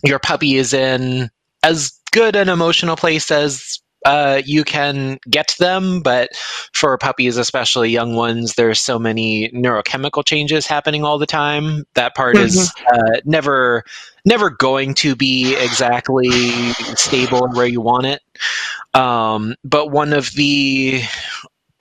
[0.03, 1.29] your puppy is in
[1.63, 6.29] as good an emotional place as uh, you can get them, but
[6.73, 11.85] for puppies, especially young ones, there's so many neurochemical changes happening all the time.
[11.93, 12.45] That part mm-hmm.
[12.45, 13.83] is uh, never
[14.25, 16.29] never going to be exactly
[16.95, 18.21] stable where you want it.
[18.93, 21.01] Um, but one of the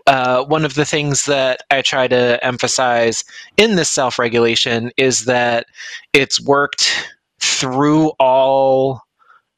[0.07, 3.25] uh, one of the things that I try to emphasize
[3.57, 5.67] in this self regulation is that
[6.13, 7.09] it's worked
[7.41, 9.01] through all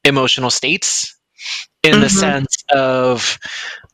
[0.05, 1.15] emotional states
[1.85, 2.01] in mm-hmm.
[2.01, 3.39] the sense of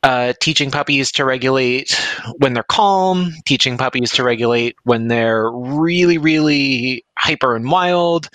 [0.02, 2.00] uh, teaching puppies to regulate
[2.38, 8.28] when they're calm, teaching puppies to regulate when they're really, really hyper and wild.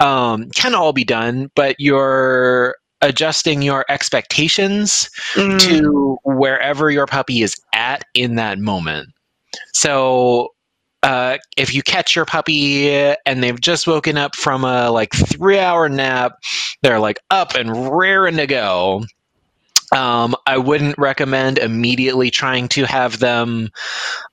[0.00, 5.60] Um, can all be done, but you're adjusting your expectations mm.
[5.60, 9.08] to wherever your puppy is at in that moment.
[9.74, 10.51] So
[11.02, 15.58] uh, if you catch your puppy and they've just woken up from a like three
[15.58, 16.38] hour nap,
[16.82, 19.04] they're like up and raring to go.
[19.92, 23.68] Um, I wouldn't recommend immediately trying to have them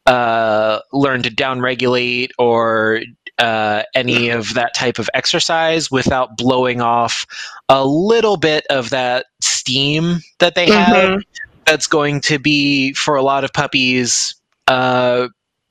[0.05, 3.01] uh, learn to downregulate or
[3.39, 7.25] uh, any of that type of exercise without blowing off
[7.67, 11.09] a little bit of that steam that they have.
[11.09, 11.19] Mm-hmm.
[11.65, 14.35] That's going to be for a lot of puppies
[14.67, 15.27] uh,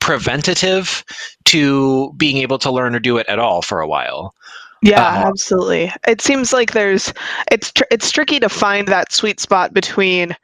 [0.09, 1.05] preventative
[1.45, 4.33] to being able to learn or do it at all for a while.
[4.81, 5.93] Yeah, uh, absolutely.
[6.07, 7.13] It seems like there's
[7.51, 10.35] it's tr- it's tricky to find that sweet spot between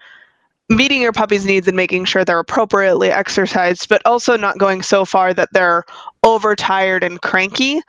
[0.69, 5.05] meeting your puppy's needs and making sure they're appropriately exercised, but also not going so
[5.05, 5.83] far that they're
[6.23, 7.81] overtired and cranky,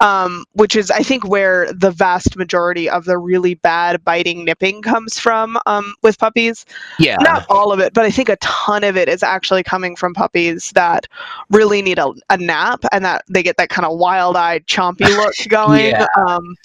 [0.00, 4.82] um, which is, I think, where the vast majority of the really bad biting nipping
[4.82, 6.66] comes from um, with puppies.
[6.98, 7.18] Yeah.
[7.20, 10.12] Not all of it, but I think a ton of it is actually coming from
[10.12, 11.06] puppies that
[11.50, 15.08] really need a, a nap and that they get that kind of wild eyed, chompy
[15.16, 15.86] look going.
[15.86, 16.06] yeah.
[16.16, 16.56] Um,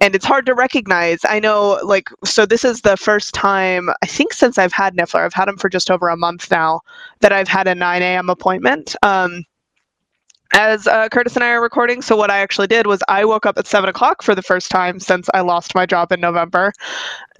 [0.00, 1.20] and it's hard to recognize.
[1.24, 5.24] I know, like, so this is the first time, I think, since I've had Niffler,
[5.24, 6.80] I've had him for just over a month now,
[7.20, 8.30] that I've had a 9 a.m.
[8.30, 8.94] appointment.
[9.02, 9.44] Um,
[10.52, 12.02] as uh, Curtis and I are recording.
[12.02, 14.70] So, what I actually did was I woke up at seven o'clock for the first
[14.70, 16.72] time since I lost my job in November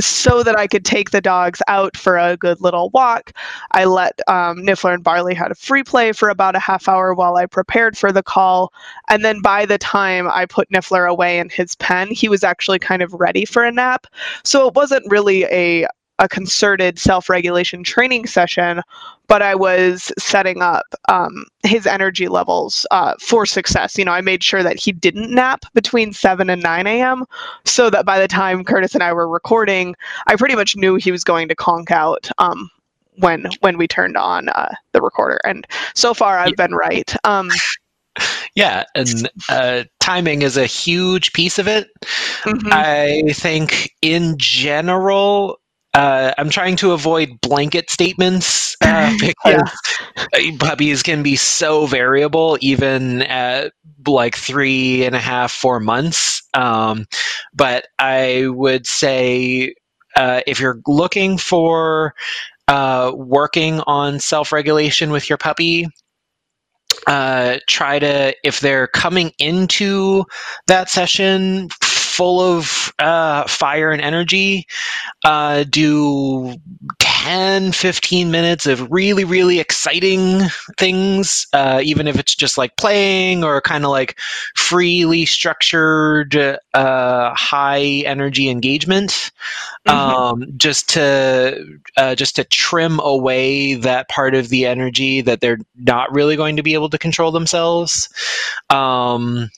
[0.00, 3.32] so that I could take the dogs out for a good little walk.
[3.72, 7.14] I let um, Niffler and Barley had a free play for about a half hour
[7.14, 8.72] while I prepared for the call.
[9.08, 12.78] And then by the time I put Niffler away in his pen, he was actually
[12.78, 14.06] kind of ready for a nap.
[14.44, 15.86] So, it wasn't really a
[16.18, 18.82] a concerted self regulation training session,
[19.26, 23.96] but I was setting up um, his energy levels uh, for success.
[23.96, 27.24] You know, I made sure that he didn't nap between 7 and 9 a.m.
[27.64, 29.94] so that by the time Curtis and I were recording,
[30.26, 32.28] I pretty much knew he was going to conk out.
[32.38, 32.70] Um,
[33.20, 37.14] when when we turned on uh, the recorder, and so far I've been right.
[37.24, 37.50] Um,
[38.54, 41.88] yeah, and uh, timing is a huge piece of it.
[42.42, 42.68] Mm-hmm.
[42.72, 45.60] I think in general,
[45.94, 49.70] uh, I'm trying to avoid blanket statements uh, because
[50.34, 50.56] yeah.
[50.58, 53.72] puppies can be so variable, even at
[54.06, 56.42] like three and a half, four months.
[56.54, 57.06] Um,
[57.54, 59.74] but I would say
[60.16, 62.14] uh, if you're looking for
[62.68, 65.86] uh, working on self regulation with your puppy,
[67.06, 70.24] uh, try to if they're coming into
[70.66, 71.68] that session
[72.18, 74.66] full of uh, fire and energy
[75.24, 76.52] uh, do
[76.98, 80.40] 10 15 minutes of really really exciting
[80.76, 84.18] things uh, even if it's just like playing or kind of like
[84.56, 86.36] freely structured
[86.74, 89.30] uh, high energy engagement
[89.86, 89.90] mm-hmm.
[89.96, 91.64] um, just to
[91.98, 96.56] uh, just to trim away that part of the energy that they're not really going
[96.56, 98.08] to be able to control themselves
[98.70, 99.48] um,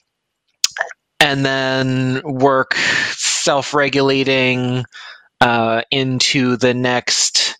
[1.20, 4.84] and then work self-regulating
[5.40, 7.56] uh, into the next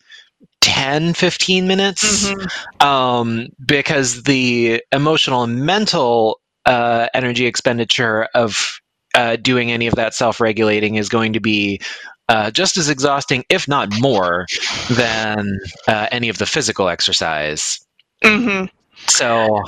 [0.61, 2.87] 10 15 minutes mm-hmm.
[2.87, 8.81] um, because the emotional and mental uh, energy expenditure of
[9.15, 11.81] uh, doing any of that self-regulating is going to be
[12.29, 14.47] uh, just as exhausting if not more
[14.91, 15.59] than
[15.89, 17.81] uh, any of the physical exercise
[18.23, 18.67] mm-hmm.
[19.07, 19.63] so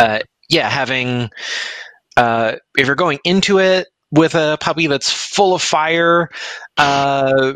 [0.00, 0.18] uh,
[0.50, 1.30] yeah having
[2.18, 6.28] uh, if you're going into it with a puppy that's full of fire,
[6.76, 7.52] uh,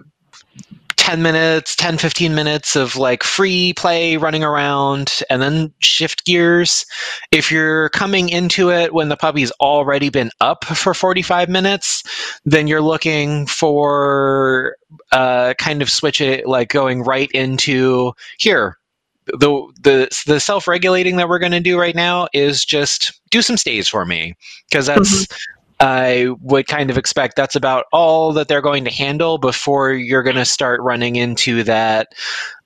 [0.97, 6.87] 10 minutes, 10, 15 minutes of like free play running around and then shift gears.
[7.33, 12.05] If you're coming into it when the puppy's already been up for 45 minutes,
[12.45, 14.77] then you're looking for
[15.11, 18.79] uh, kind of switch it, like going right into here,
[19.27, 23.43] the the the self regulating that we're going to do right now is just do
[23.43, 24.35] some stays for me
[24.69, 25.53] because that's mm-hmm.
[25.81, 30.23] I would kind of expect that's about all that they're going to handle before you're
[30.23, 32.09] going to start running into that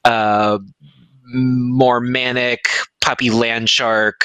[0.05, 0.59] uh,
[1.33, 2.69] more manic
[3.01, 4.25] puppy land shark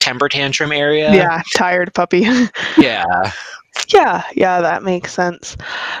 [0.00, 1.14] temper tantrum area.
[1.14, 2.20] Yeah, tired puppy.
[2.78, 3.32] yeah.
[3.92, 5.56] Yeah, yeah, that makes sense.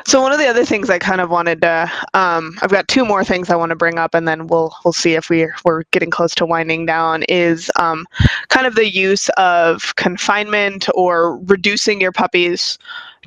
[0.06, 3.04] So one of the other things I kind of wanted to, um, I've got two
[3.04, 5.84] more things I want to bring up, and then we'll we'll see if we we're
[5.92, 7.22] getting close to winding down.
[7.28, 8.06] Is um,
[8.48, 12.78] kind of the use of confinement or reducing your puppy's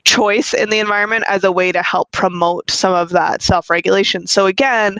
[0.03, 4.27] choice in the environment as a way to help promote some of that self-regulation.
[4.27, 4.97] So again,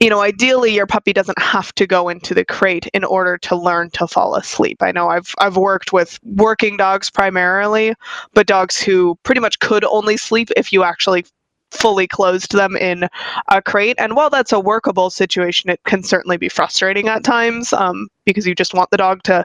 [0.00, 3.56] you know, ideally your puppy doesn't have to go into the crate in order to
[3.56, 4.82] learn to fall asleep.
[4.82, 7.94] I know I've I've worked with working dogs primarily,
[8.34, 11.24] but dogs who pretty much could only sleep if you actually
[11.70, 13.08] fully closed them in
[13.48, 13.96] a crate.
[13.98, 18.46] And while that's a workable situation, it can certainly be frustrating at times um, because
[18.46, 19.44] you just want the dog to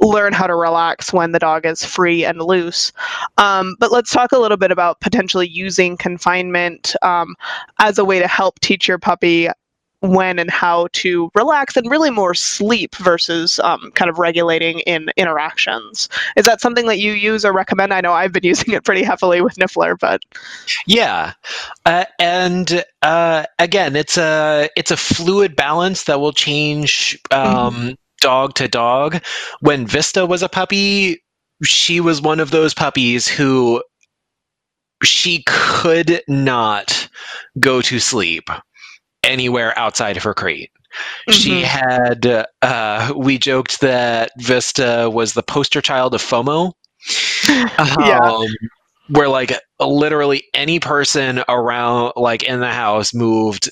[0.00, 2.92] learn how to relax when the dog is free and loose.
[3.38, 7.34] Um, but let's talk a little bit about potentially using confinement um,
[7.78, 9.48] as a way to help teach your puppy
[10.00, 15.10] when and how to relax and really more sleep versus um, kind of regulating in
[15.16, 16.08] interactions.
[16.36, 17.92] Is that something that you use or recommend?
[17.92, 20.22] I know I've been using it pretty heavily with Niffler, but
[20.86, 21.34] yeah,
[21.86, 27.90] uh, and uh, again, it's a it's a fluid balance that will change um, mm-hmm.
[28.20, 29.22] dog to dog.
[29.60, 31.22] When Vista was a puppy,
[31.62, 33.82] she was one of those puppies who
[35.02, 37.08] she could not
[37.58, 38.50] go to sleep
[39.24, 40.70] anywhere outside of her crate.
[41.28, 41.32] Mm-hmm.
[41.32, 46.72] She had, uh, we joked that Vista was the poster child of FOMO.
[47.48, 48.18] yeah.
[48.22, 48.46] Um,
[49.10, 53.70] where like literally any person around, like in the house, moved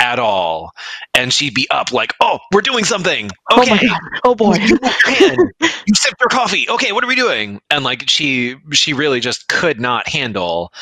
[0.00, 0.70] at all,
[1.14, 3.30] and she'd be up like, "Oh, we're doing something.
[3.50, 4.78] Oh okay, oh, oh boy, you,
[5.60, 6.68] you sipped your coffee.
[6.68, 10.72] Okay, what are we doing?" And like she she really just could not handle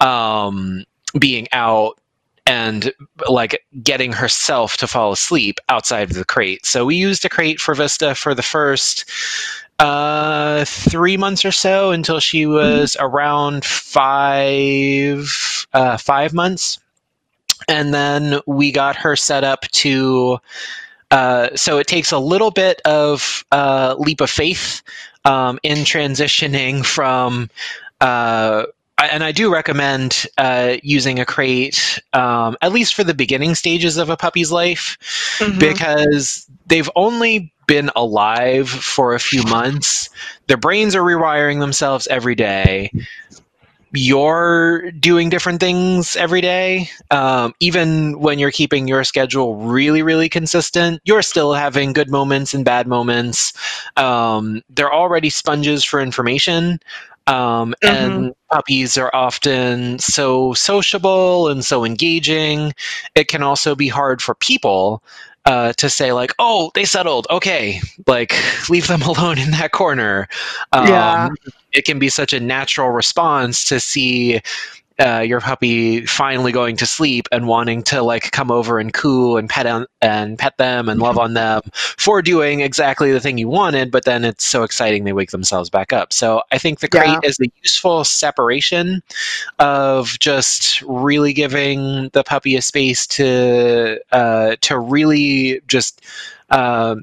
[0.00, 0.84] um,
[1.18, 1.98] being out
[2.46, 2.92] and
[3.28, 6.66] like getting herself to fall asleep outside of the crate.
[6.66, 9.08] So we used a crate for Vista for the first
[9.78, 12.54] uh, three months or so until she mm-hmm.
[12.54, 13.06] was mm-hmm.
[13.06, 16.78] around five uh, five months,
[17.68, 20.38] and then we got her set up to.
[21.10, 24.82] Uh, so it takes a little bit of uh, leap of faith
[25.26, 27.50] um, in transitioning from
[28.98, 33.96] and I do recommend uh, using a crate, um, at least for the beginning stages
[33.96, 34.96] of a puppy's life,
[35.38, 35.58] mm-hmm.
[35.58, 40.10] because they've only been alive for a few months.
[40.46, 42.90] Their brains are rewiring themselves every day.
[43.94, 46.88] You're doing different things every day.
[47.10, 52.54] Um, even when you're keeping your schedule really, really consistent, you're still having good moments
[52.54, 53.52] and bad moments.
[53.98, 56.80] Um, they're already sponges for information.
[57.26, 57.86] Um, mm-hmm.
[57.86, 62.72] And puppies are often so sociable and so engaging.
[63.14, 65.02] It can also be hard for people
[65.44, 67.26] uh, to say like, "Oh, they settled.
[67.30, 68.34] Okay, like
[68.70, 70.28] leave them alone in that corner."
[70.72, 71.28] Um, yeah.
[71.72, 74.40] It can be such a natural response to see
[74.98, 79.36] uh, your puppy finally going to sleep and wanting to like come over and coo
[79.36, 83.38] and pet on, and pet them and love on them for doing exactly the thing
[83.38, 86.12] you wanted, but then it's so exciting they wake themselves back up.
[86.12, 87.20] So I think the crate yeah.
[87.22, 89.02] is a useful separation
[89.58, 96.02] of just really giving the puppy a space to uh, to really just.
[96.50, 96.96] Uh,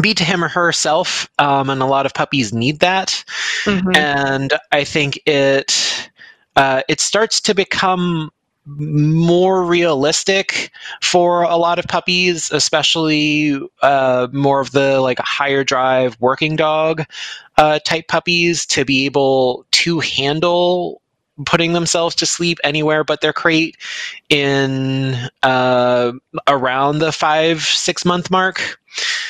[0.00, 3.22] be to him or herself, um, and a lot of puppies need that.
[3.64, 3.94] Mm-hmm.
[3.94, 6.10] And I think it
[6.56, 8.30] uh, it starts to become
[8.64, 10.70] more realistic
[11.02, 17.04] for a lot of puppies, especially uh, more of the like higher drive working dog
[17.56, 21.02] uh, type puppies, to be able to handle
[21.46, 23.76] putting themselves to sleep anywhere but their crate
[24.28, 26.12] in uh,
[26.46, 28.78] around the five six month mark.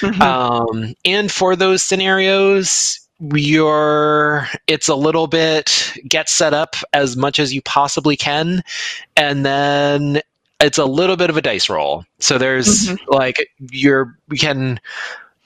[0.00, 0.20] Mm-hmm.
[0.20, 3.01] Um, and for those scenarios,
[3.34, 8.62] you're it's a little bit get set up as much as you possibly can
[9.16, 10.20] and then
[10.60, 13.12] it's a little bit of a dice roll so there's mm-hmm.
[13.12, 13.36] like
[13.70, 14.80] you're you can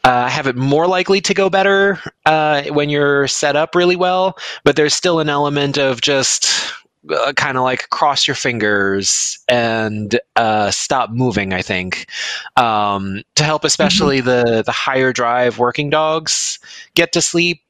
[0.04, 4.38] uh, have it more likely to go better uh, when you're set up really well
[4.64, 6.72] but there's still an element of just
[7.10, 11.52] uh, kind of like cross your fingers and uh, stop moving.
[11.52, 12.10] I think
[12.56, 14.46] um, to help, especially mm-hmm.
[14.48, 16.58] the the higher drive working dogs
[16.94, 17.62] get to sleep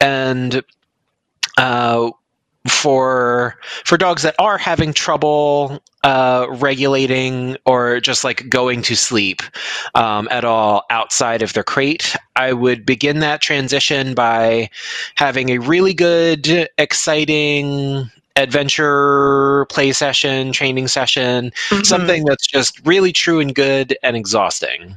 [0.00, 0.62] and
[1.56, 2.10] uh,
[2.68, 9.42] for for dogs that are having trouble uh, regulating or just like going to sleep
[9.94, 14.70] um, at all outside of their crate, I would begin that transition by
[15.16, 21.82] having a really good, exciting adventure play session, training session, mm-hmm.
[21.82, 24.96] something that's just really true and good and exhausting.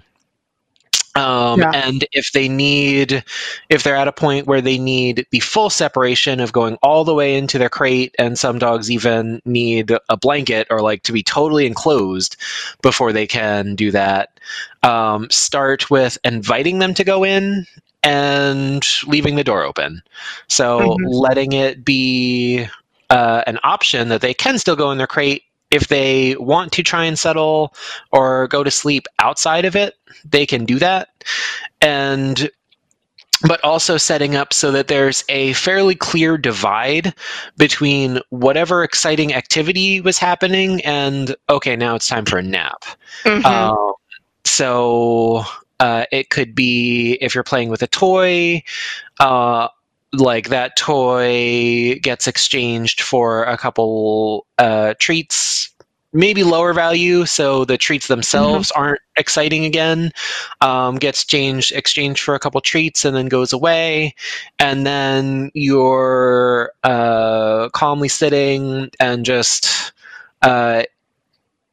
[1.15, 1.71] Um, yeah.
[1.73, 3.23] And if they need,
[3.69, 7.13] if they're at a point where they need the full separation of going all the
[7.13, 11.23] way into their crate, and some dogs even need a blanket or like to be
[11.23, 12.37] totally enclosed
[12.81, 14.39] before they can do that,
[14.83, 17.65] um, start with inviting them to go in
[18.03, 20.01] and leaving the door open.
[20.47, 21.05] So mm-hmm.
[21.07, 22.67] letting it be
[23.09, 26.83] uh, an option that they can still go in their crate if they want to
[26.83, 27.73] try and settle
[28.11, 29.95] or go to sleep outside of it,
[30.25, 31.09] they can do that.
[31.81, 32.49] And
[33.47, 37.13] but also setting up so that there's a fairly clear divide
[37.57, 42.83] between whatever exciting activity was happening and okay, now it's time for a nap.
[43.23, 43.45] Mm-hmm.
[43.45, 43.93] Um,
[44.43, 45.43] so
[45.79, 48.61] uh, it could be if you're playing with a toy,
[49.19, 49.67] uh,
[50.13, 55.69] like that toy gets exchanged for a couple uh, treats
[56.13, 58.81] maybe lower value so the treats themselves mm-hmm.
[58.81, 60.11] aren't exciting again
[60.59, 64.13] um, gets changed exchanged for a couple treats and then goes away
[64.59, 69.93] and then you're uh, calmly sitting and just
[70.41, 70.83] uh,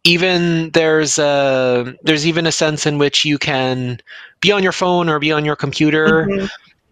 [0.05, 4.01] even there's a there's even a sense in which you can
[4.41, 6.47] be on your phone or be on your computer mm-hmm.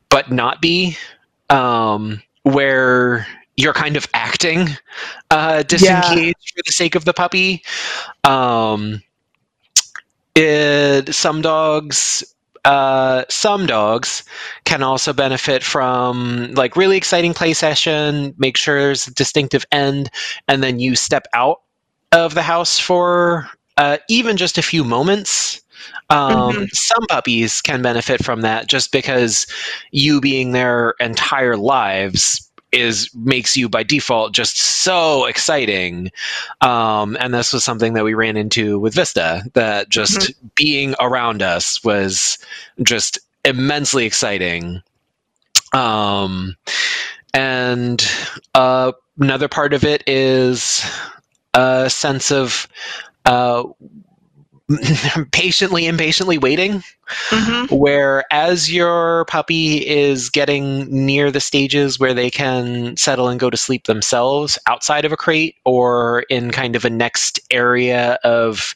[0.09, 0.97] but not be
[1.51, 3.27] um, where
[3.57, 4.69] you're kind of acting
[5.31, 6.55] uh, disengaged yeah.
[6.55, 7.63] for the sake of the puppy.
[8.25, 9.03] Um,
[10.35, 12.23] it, some dogs
[12.67, 14.25] uh, some dogs
[14.65, 20.11] can also benefit from like really exciting play session make sure there's a distinctive end
[20.49, 21.61] and then you step out
[22.11, 25.63] of the house for uh, even just a few moments
[26.11, 26.65] um, mm-hmm.
[26.73, 29.47] Some puppies can benefit from that just because
[29.91, 36.11] you being their entire lives is makes you by default just so exciting.
[36.61, 40.49] Um, and this was something that we ran into with Vista that just mm-hmm.
[40.55, 42.39] being around us was
[42.83, 44.83] just immensely exciting.
[45.73, 46.57] Um,
[47.33, 48.07] and
[48.55, 50.85] uh, another part of it is
[51.55, 52.69] a sense of
[53.25, 53.65] uh,
[55.33, 56.83] patiently impatiently waiting
[57.31, 57.73] Mm-hmm.
[57.77, 63.49] where as your puppy is getting near the stages where they can settle and go
[63.49, 68.75] to sleep themselves outside of a crate or in kind of a next area of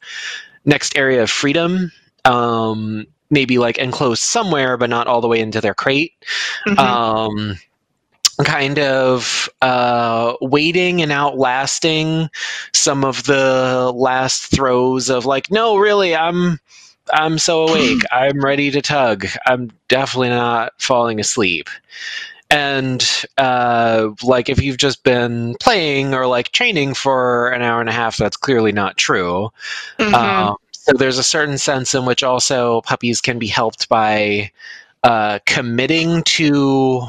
[0.65, 1.91] next area of freedom
[2.25, 6.13] um, maybe like enclosed somewhere but not all the way into their crate
[6.69, 6.79] Mhm.
[6.79, 7.59] um,
[8.45, 12.31] kind of uh, waiting and outlasting
[12.73, 16.59] some of the last throes of like, no, really, I'm
[17.13, 18.03] I'm so awake.
[18.13, 19.27] I'm ready to tug.
[19.47, 21.69] I'm definitely not falling asleep.
[22.53, 23.07] And
[23.39, 27.93] uh, like if you've just been playing or like training for an hour and a
[27.93, 29.51] half, that's clearly not true.
[29.99, 30.13] Mhm.
[30.13, 34.51] Um, so there's a certain sense in which also puppies can be helped by
[35.05, 37.03] uh, committing to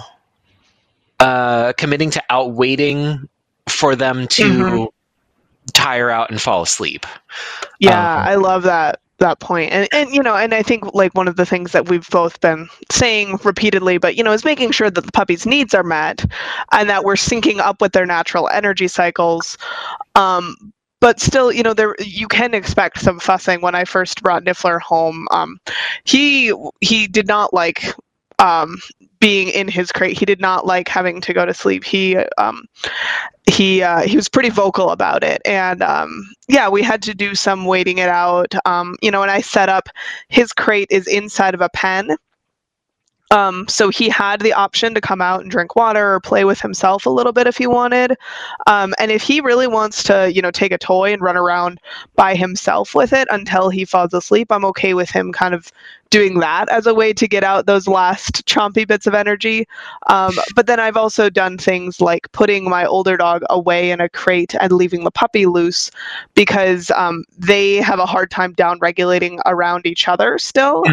[1.21, 3.29] uh, committing to outwaiting
[3.69, 4.89] for them to Mhm.
[5.73, 7.05] tire out and fall asleep.
[7.79, 9.71] Yeah, Um, I love that that point.
[9.71, 12.39] And and you know, and I think like one of the things that we've both
[12.41, 16.25] been saying repeatedly, but you know, is making sure that the puppy's needs are met
[16.73, 19.57] and that we're syncing up with their natural energy cycles.
[20.15, 20.55] Um
[21.01, 23.61] but still, you know, there you can expect some fussing.
[23.61, 25.59] When I first brought Niffler home, um,
[26.05, 27.93] he he did not like
[28.39, 28.77] um,
[29.21, 30.17] being in his crate.
[30.17, 31.85] He did not like having to go to sleep.
[31.85, 32.65] He um,
[33.45, 37.35] he uh, he was pretty vocal about it, and um, yeah, we had to do
[37.35, 38.53] some waiting it out.
[38.65, 39.87] Um, you know, and I set up
[40.27, 42.17] his crate is inside of a pen.
[43.31, 46.59] Um, so he had the option to come out and drink water or play with
[46.61, 48.17] himself a little bit if he wanted.
[48.67, 51.79] Um, and if he really wants to, you know, take a toy and run around
[52.15, 55.71] by himself with it until he falls asleep, I'm okay with him kind of
[56.11, 59.65] doing that as a way to get out those last chompy bits of energy.
[60.07, 64.09] Um, but then I've also done things like putting my older dog away in a
[64.09, 65.89] crate and leaving the puppy loose
[66.35, 70.83] because um, they have a hard time down regulating around each other still.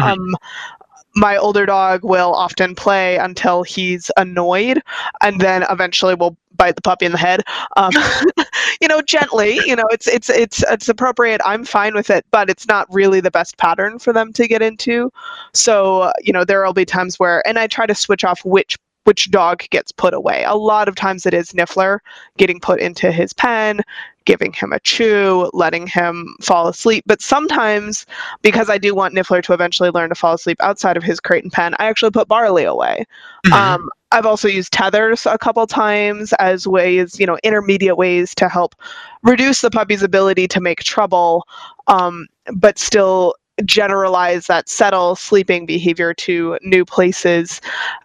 [1.15, 4.81] My older dog will often play until he's annoyed
[5.21, 7.41] and then eventually will bite the puppy in the head.
[7.77, 7.91] Um,
[8.81, 11.41] you know gently you know it's it's it's it's appropriate.
[11.45, 14.61] I'm fine with it but it's not really the best pattern for them to get
[14.61, 15.11] into.
[15.53, 18.77] So you know there will be times where and i try to switch off which
[19.05, 21.99] which dog gets put away a lot of times it is niffler
[22.37, 23.81] getting put into his pen
[24.25, 28.05] giving him a chew letting him fall asleep but sometimes
[28.41, 31.43] because I do want Niffler to eventually learn to fall asleep outside of his crate
[31.43, 33.05] and pen, I actually put Barley away.
[33.45, 33.53] Mhm.
[33.53, 38.49] Um, I've also used tethers a couple times as ways, you know, intermediate ways to
[38.49, 38.75] help
[39.23, 41.47] reduce the puppy's ability to make trouble,
[41.87, 43.35] um, but still
[43.65, 47.61] generalize that settle sleeping behavior to new places.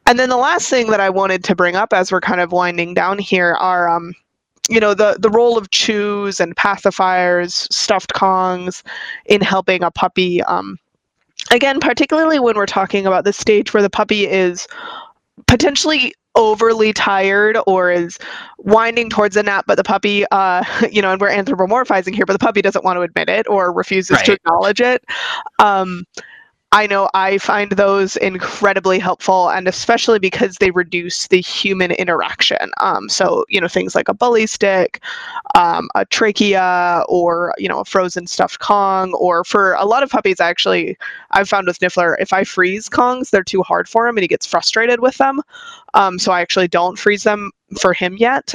[0.07, 2.53] And then the last thing that I wanted to bring up as we're kind of
[2.53, 4.15] winding down here are um,
[4.69, 8.83] you know the the role of chews and pacifiers stuffed kongs
[9.27, 10.79] in helping a puppy um,
[11.51, 14.67] again particularly when we're talking about the stage where the puppy is
[15.47, 18.19] potentially overly tired or is
[18.59, 22.33] winding towards a nap but the puppy uh you know and we're anthropomorphizing here but
[22.33, 25.05] the puppy doesn't want to admit it or refuses to acknowledge it.
[25.59, 26.05] Um
[26.75, 32.73] I know I find those incredibly helpful, and especially because they reduce the human interaction.
[32.79, 35.01] Um, so, you know, things like a bully stick,
[35.55, 40.11] um, a trachea, or, you know, a frozen stuffed Kong, or for a lot of
[40.11, 40.99] puppies, actually,
[41.31, 44.29] I've found with Niffler, if I freeze Kongs, they're too hard for him and he
[44.29, 45.43] gets frustrated with them.
[45.95, 48.53] Um, so I actually don't freeze them for him yet.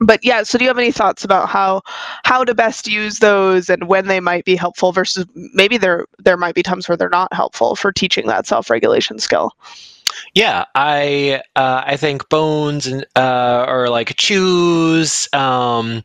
[0.00, 1.82] But yeah, so do you have any thoughts about how
[2.24, 6.36] how to best use those and when they might be helpful versus maybe there there
[6.36, 9.52] might be times where they're not helpful for teaching that self-regulation skill?
[10.34, 16.04] Yeah, I uh, I think bones and uh, or like chews, um,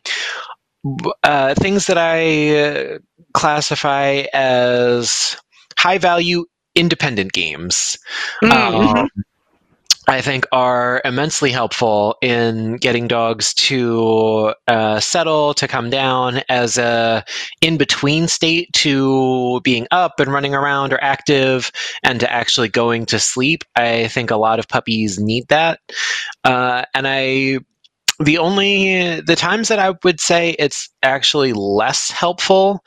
[1.22, 2.98] uh, things that I uh,
[3.34, 5.36] classify as
[5.78, 7.98] high value independent games.
[8.42, 8.96] Mm-hmm.
[8.98, 9.08] Um,
[10.08, 16.76] I think are immensely helpful in getting dogs to uh, settle, to come down as
[16.76, 17.24] a
[17.60, 21.70] in between state to being up and running around or active,
[22.02, 23.64] and to actually going to sleep.
[23.76, 25.80] I think a lot of puppies need that,
[26.44, 27.58] uh, and I.
[28.20, 32.84] The only the times that I would say it's actually less helpful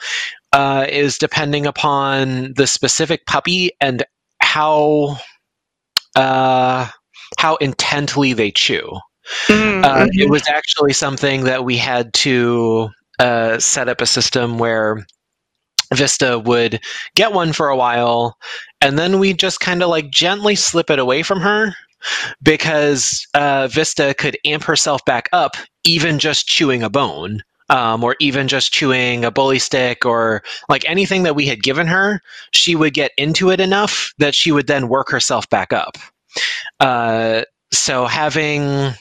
[0.54, 4.04] uh, is depending upon the specific puppy and
[4.40, 5.18] how
[6.16, 6.88] uh,
[7.46, 8.98] how intently they chew.
[9.48, 9.86] Mm-hmm.
[9.86, 12.90] Uh, it was actually something that we had to
[13.20, 15.06] uh, set up a system where
[15.94, 16.80] Vista would
[17.16, 18.36] get one for a while,
[18.82, 21.76] and then we just kind of like gently slip it away from her
[22.42, 27.44] because uh, Vista could amp herself back up, even just chewing a bone.
[27.70, 31.88] um, or even just chewing a bully stick or like anything that we had given
[31.88, 32.22] her,
[32.52, 35.98] she would get into it enough that she would then work herself back up.
[36.80, 38.94] Uh, so having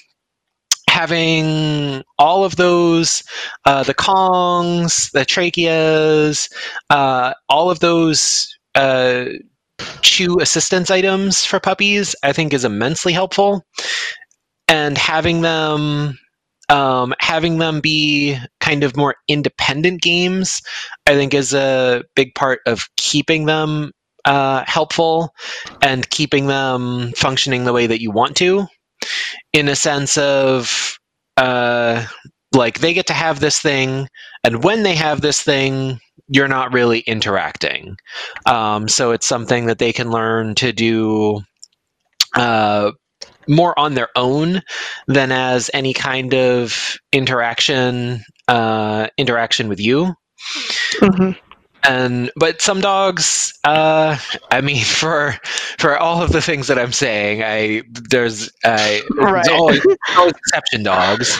[0.88, 3.22] having all of those
[3.64, 6.48] uh, the kongs the tracheas
[6.90, 9.24] uh, all of those uh,
[10.02, 13.64] chew assistance items for puppies i think is immensely helpful.
[14.68, 16.18] And having them
[16.70, 20.62] um, having them be kind of more independent games
[21.06, 23.92] i think is a big part of keeping them
[24.24, 25.34] uh, helpful
[25.82, 28.66] and keeping them functioning the way that you want to
[29.52, 30.98] in a sense of
[31.36, 32.04] uh,
[32.54, 34.08] like they get to have this thing,
[34.44, 35.98] and when they have this thing,
[36.28, 37.96] you're not really interacting.
[38.46, 41.40] Um, so it's something that they can learn to do
[42.36, 42.92] uh,
[43.48, 44.62] more on their own
[45.06, 50.14] than as any kind of interaction uh, interaction with you.
[51.00, 51.40] Mm-hmm
[51.84, 54.16] and but some dogs uh
[54.50, 55.34] i mean for
[55.78, 59.48] for all of the things that i'm saying i there's uh right.
[59.50, 59.84] always,
[60.16, 61.38] always exception dogs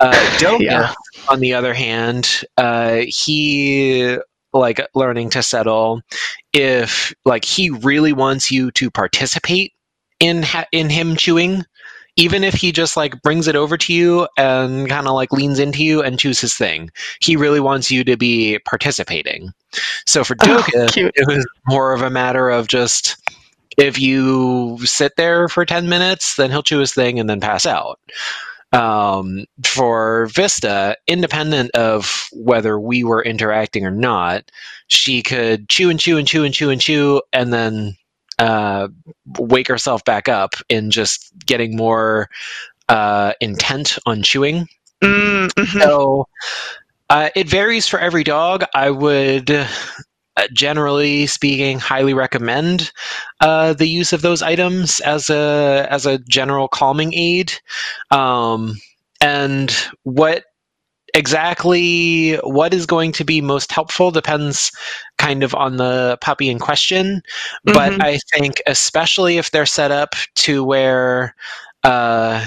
[0.00, 0.92] uh yeah.
[1.28, 4.16] on the other hand uh he
[4.52, 6.00] like learning to settle
[6.52, 9.72] if like he really wants you to participate
[10.18, 11.64] in ha- in him chewing
[12.20, 15.58] even if he just like brings it over to you and kind of like leans
[15.58, 16.90] into you and chews his thing,
[17.20, 19.52] he really wants you to be participating.
[20.04, 23.16] So for Doka, oh, it was more of a matter of just
[23.78, 27.64] if you sit there for 10 minutes, then he'll chew his thing and then pass
[27.64, 27.98] out.
[28.72, 34.50] Um, for Vista, independent of whether we were interacting or not,
[34.88, 37.96] she could chew and chew and chew and chew and chew and then
[38.40, 38.88] uh,
[39.38, 42.28] wake herself back up in just getting more
[42.88, 44.66] uh, intent on chewing.
[45.02, 45.78] Mm-hmm.
[45.78, 46.26] So
[47.10, 48.64] uh, it varies for every dog.
[48.74, 49.66] I would, uh,
[50.54, 52.90] generally speaking, highly recommend
[53.40, 57.52] uh, the use of those items as a as a general calming aid.
[58.10, 58.76] Um,
[59.20, 59.70] and
[60.04, 60.44] what
[61.14, 64.72] exactly what is going to be most helpful depends
[65.18, 67.22] kind of on the puppy in question.
[67.66, 67.72] Mm-hmm.
[67.72, 71.34] But I think, especially if they're set up to where
[71.84, 72.44] uh,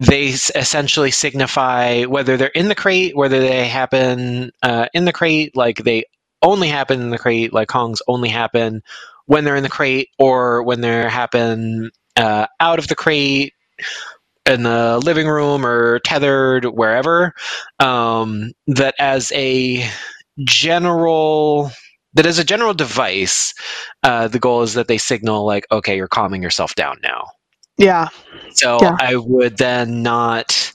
[0.00, 5.56] they essentially signify whether they're in the crate, whether they happen uh, in the crate,
[5.56, 6.04] like they
[6.42, 8.82] only happen in the crate, like Kongs only happen
[9.26, 13.54] when they're in the crate, or when they happen uh, out of the crate
[14.46, 17.34] in the living room or tethered wherever
[17.80, 19.88] um, that as a
[20.44, 21.70] general
[22.14, 23.52] that as a general device
[24.02, 27.26] uh, the goal is that they signal like okay you're calming yourself down now
[27.78, 28.08] yeah
[28.50, 28.96] so yeah.
[29.00, 30.72] i would then not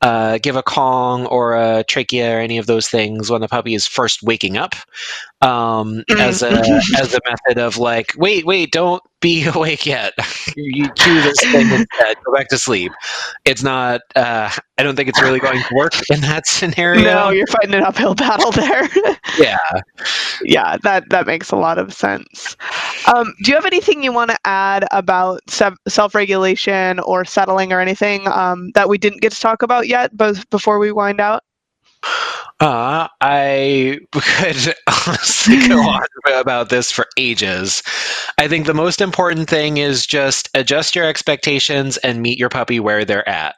[0.00, 3.74] uh, give a Kong or a trachea or any of those things when the puppy
[3.74, 4.74] is first waking up
[5.40, 6.20] um, mm-hmm.
[6.20, 6.52] as a
[7.00, 10.12] as a method of like, wait, wait, don't be awake yet.
[10.64, 12.16] You chew this thing instead.
[12.24, 12.92] Go back to sleep.
[13.44, 14.00] It's not.
[14.14, 17.02] Uh, I don't think it's really going to work in that scenario.
[17.02, 18.88] No, you're fighting an uphill battle there.
[19.38, 19.56] yeah,
[20.42, 22.56] yeah, that that makes a lot of sense.
[23.12, 27.80] Um, do you have anything you want to add about self regulation or settling or
[27.80, 31.42] anything um, that we didn't get to talk about yet, both before we wind out?
[32.60, 34.74] Uh, I could
[35.06, 36.02] honestly go on
[36.34, 37.82] about this for ages.
[38.36, 42.80] I think the most important thing is just adjust your expectations and meet your puppy
[42.80, 43.54] where they're at.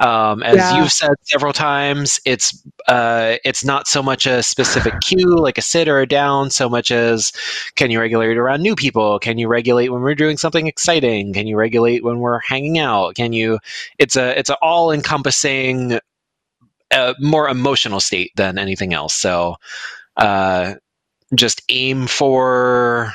[0.00, 0.78] Um, as yeah.
[0.78, 5.62] you've said several times, it's uh, it's not so much a specific cue like a
[5.62, 7.32] sit or a down, so much as
[7.76, 9.20] can you regulate around new people?
[9.20, 11.32] Can you regulate when we're doing something exciting?
[11.32, 13.14] Can you regulate when we're hanging out?
[13.14, 13.60] Can you?
[13.98, 16.00] It's a it's an all encompassing
[16.92, 19.14] a more emotional state than anything else.
[19.14, 19.56] So
[20.16, 20.74] uh,
[21.34, 23.12] just aim for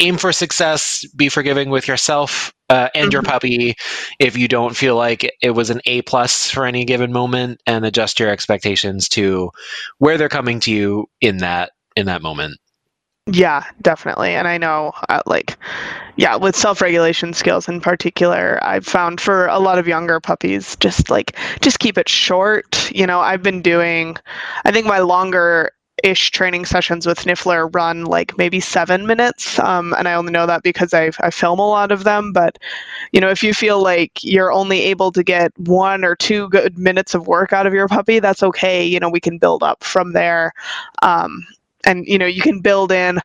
[0.00, 1.04] aim for success.
[1.16, 3.12] Be forgiving with yourself uh, and mm-hmm.
[3.12, 3.74] your puppy
[4.18, 7.84] if you don't feel like it was an A plus for any given moment, and
[7.84, 9.50] adjust your expectations to
[9.98, 12.58] where they're coming to you in that in that moment.
[13.28, 14.34] Yeah, definitely.
[14.36, 15.56] And I know, uh, like,
[16.16, 20.76] yeah, with self regulation skills in particular, I've found for a lot of younger puppies,
[20.76, 22.88] just like, just keep it short.
[22.94, 24.16] You know, I've been doing,
[24.64, 25.72] I think my longer
[26.04, 29.58] ish training sessions with Niffler run like maybe seven minutes.
[29.58, 32.32] Um, and I only know that because I, I film a lot of them.
[32.32, 32.58] But,
[33.12, 36.78] you know, if you feel like you're only able to get one or two good
[36.78, 38.84] minutes of work out of your puppy, that's okay.
[38.84, 40.52] You know, we can build up from there.
[41.02, 41.44] Um,
[41.86, 43.18] and you know you can build in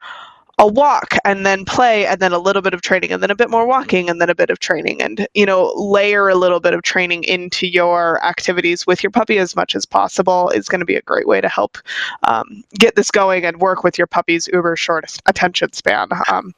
[0.62, 3.36] a walk and then play and then a little bit of training and then a
[3.36, 6.60] bit more walking and then a bit of training and you know layer a little
[6.60, 10.80] bit of training into your activities with your puppy as much as possible is going
[10.80, 11.80] to be a great way to help
[12.24, 16.54] um, get this going and work with your puppy's uber short attention span um,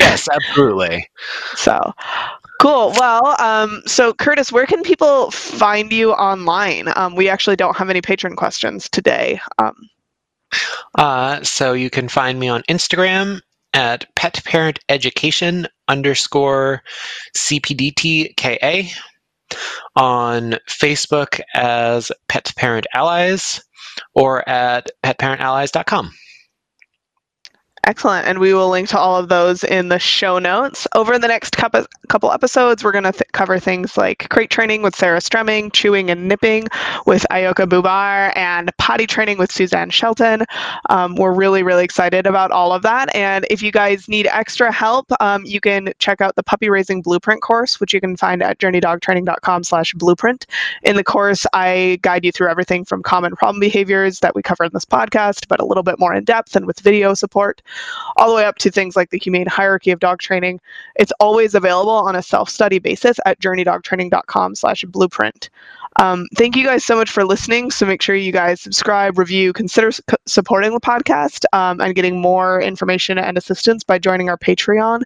[0.00, 1.08] yes absolutely
[1.54, 1.94] so
[2.60, 2.92] Cool.
[2.98, 6.92] Well, um, so Curtis, where can people find you online?
[6.94, 9.40] Um, we actually don't have any Patreon questions today.
[9.58, 9.88] Um,
[10.96, 13.40] uh, so you can find me on Instagram
[13.72, 16.82] at pet parent education underscore
[17.36, 18.90] CPDTKA,
[19.96, 23.62] on Facebook as Pet Parent Allies,
[24.14, 26.12] or at petparentallies.com.
[27.84, 28.26] Excellent.
[28.26, 30.86] And we will link to all of those in the show notes.
[30.94, 34.94] Over the next couple, episodes, we're going to th- cover things like crate training with
[34.94, 36.68] Sarah Stremming, chewing and nipping
[37.06, 40.44] with Ayoka Bubar, and potty training with Suzanne Shelton.
[40.90, 43.14] Um, we're really, really excited about all of that.
[43.14, 47.00] And if you guys need extra help, um, you can check out the Puppy Raising
[47.00, 50.46] Blueprint course, which you can find at journeydogtraining.com slash blueprint.
[50.82, 54.64] In the course, I guide you through everything from common problem behaviors that we cover
[54.64, 57.62] in this podcast, but a little bit more in depth and with video support
[58.16, 60.60] all the way up to things like the humane hierarchy of dog training.
[60.96, 65.50] It's always available on a self-study basis at journeydogtraining.com slash blueprint.
[65.96, 67.70] Um, thank you guys so much for listening.
[67.70, 72.20] So make sure you guys subscribe, review, consider su- supporting the podcast um, and getting
[72.20, 75.02] more information and assistance by joining our Patreon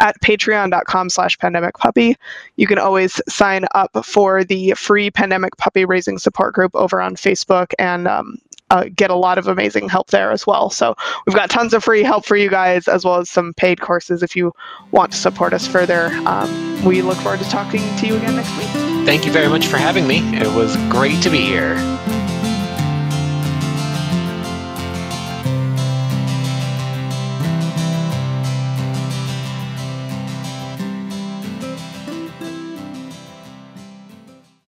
[0.00, 2.16] at patreon.com slash pandemic puppy.
[2.56, 7.14] You can always sign up for the free pandemic puppy raising support group over on
[7.14, 8.38] Facebook and um,
[8.70, 10.70] uh, get a lot of amazing help there as well.
[10.70, 10.94] So
[11.26, 14.22] we've got tons of free help for you guys, as well as some paid courses
[14.22, 14.52] if you
[14.90, 16.06] want to support us further.
[16.26, 18.68] Um, we look forward to talking to you again next week.
[19.06, 20.18] Thank you very much for having me.
[20.36, 21.74] It was great to be here.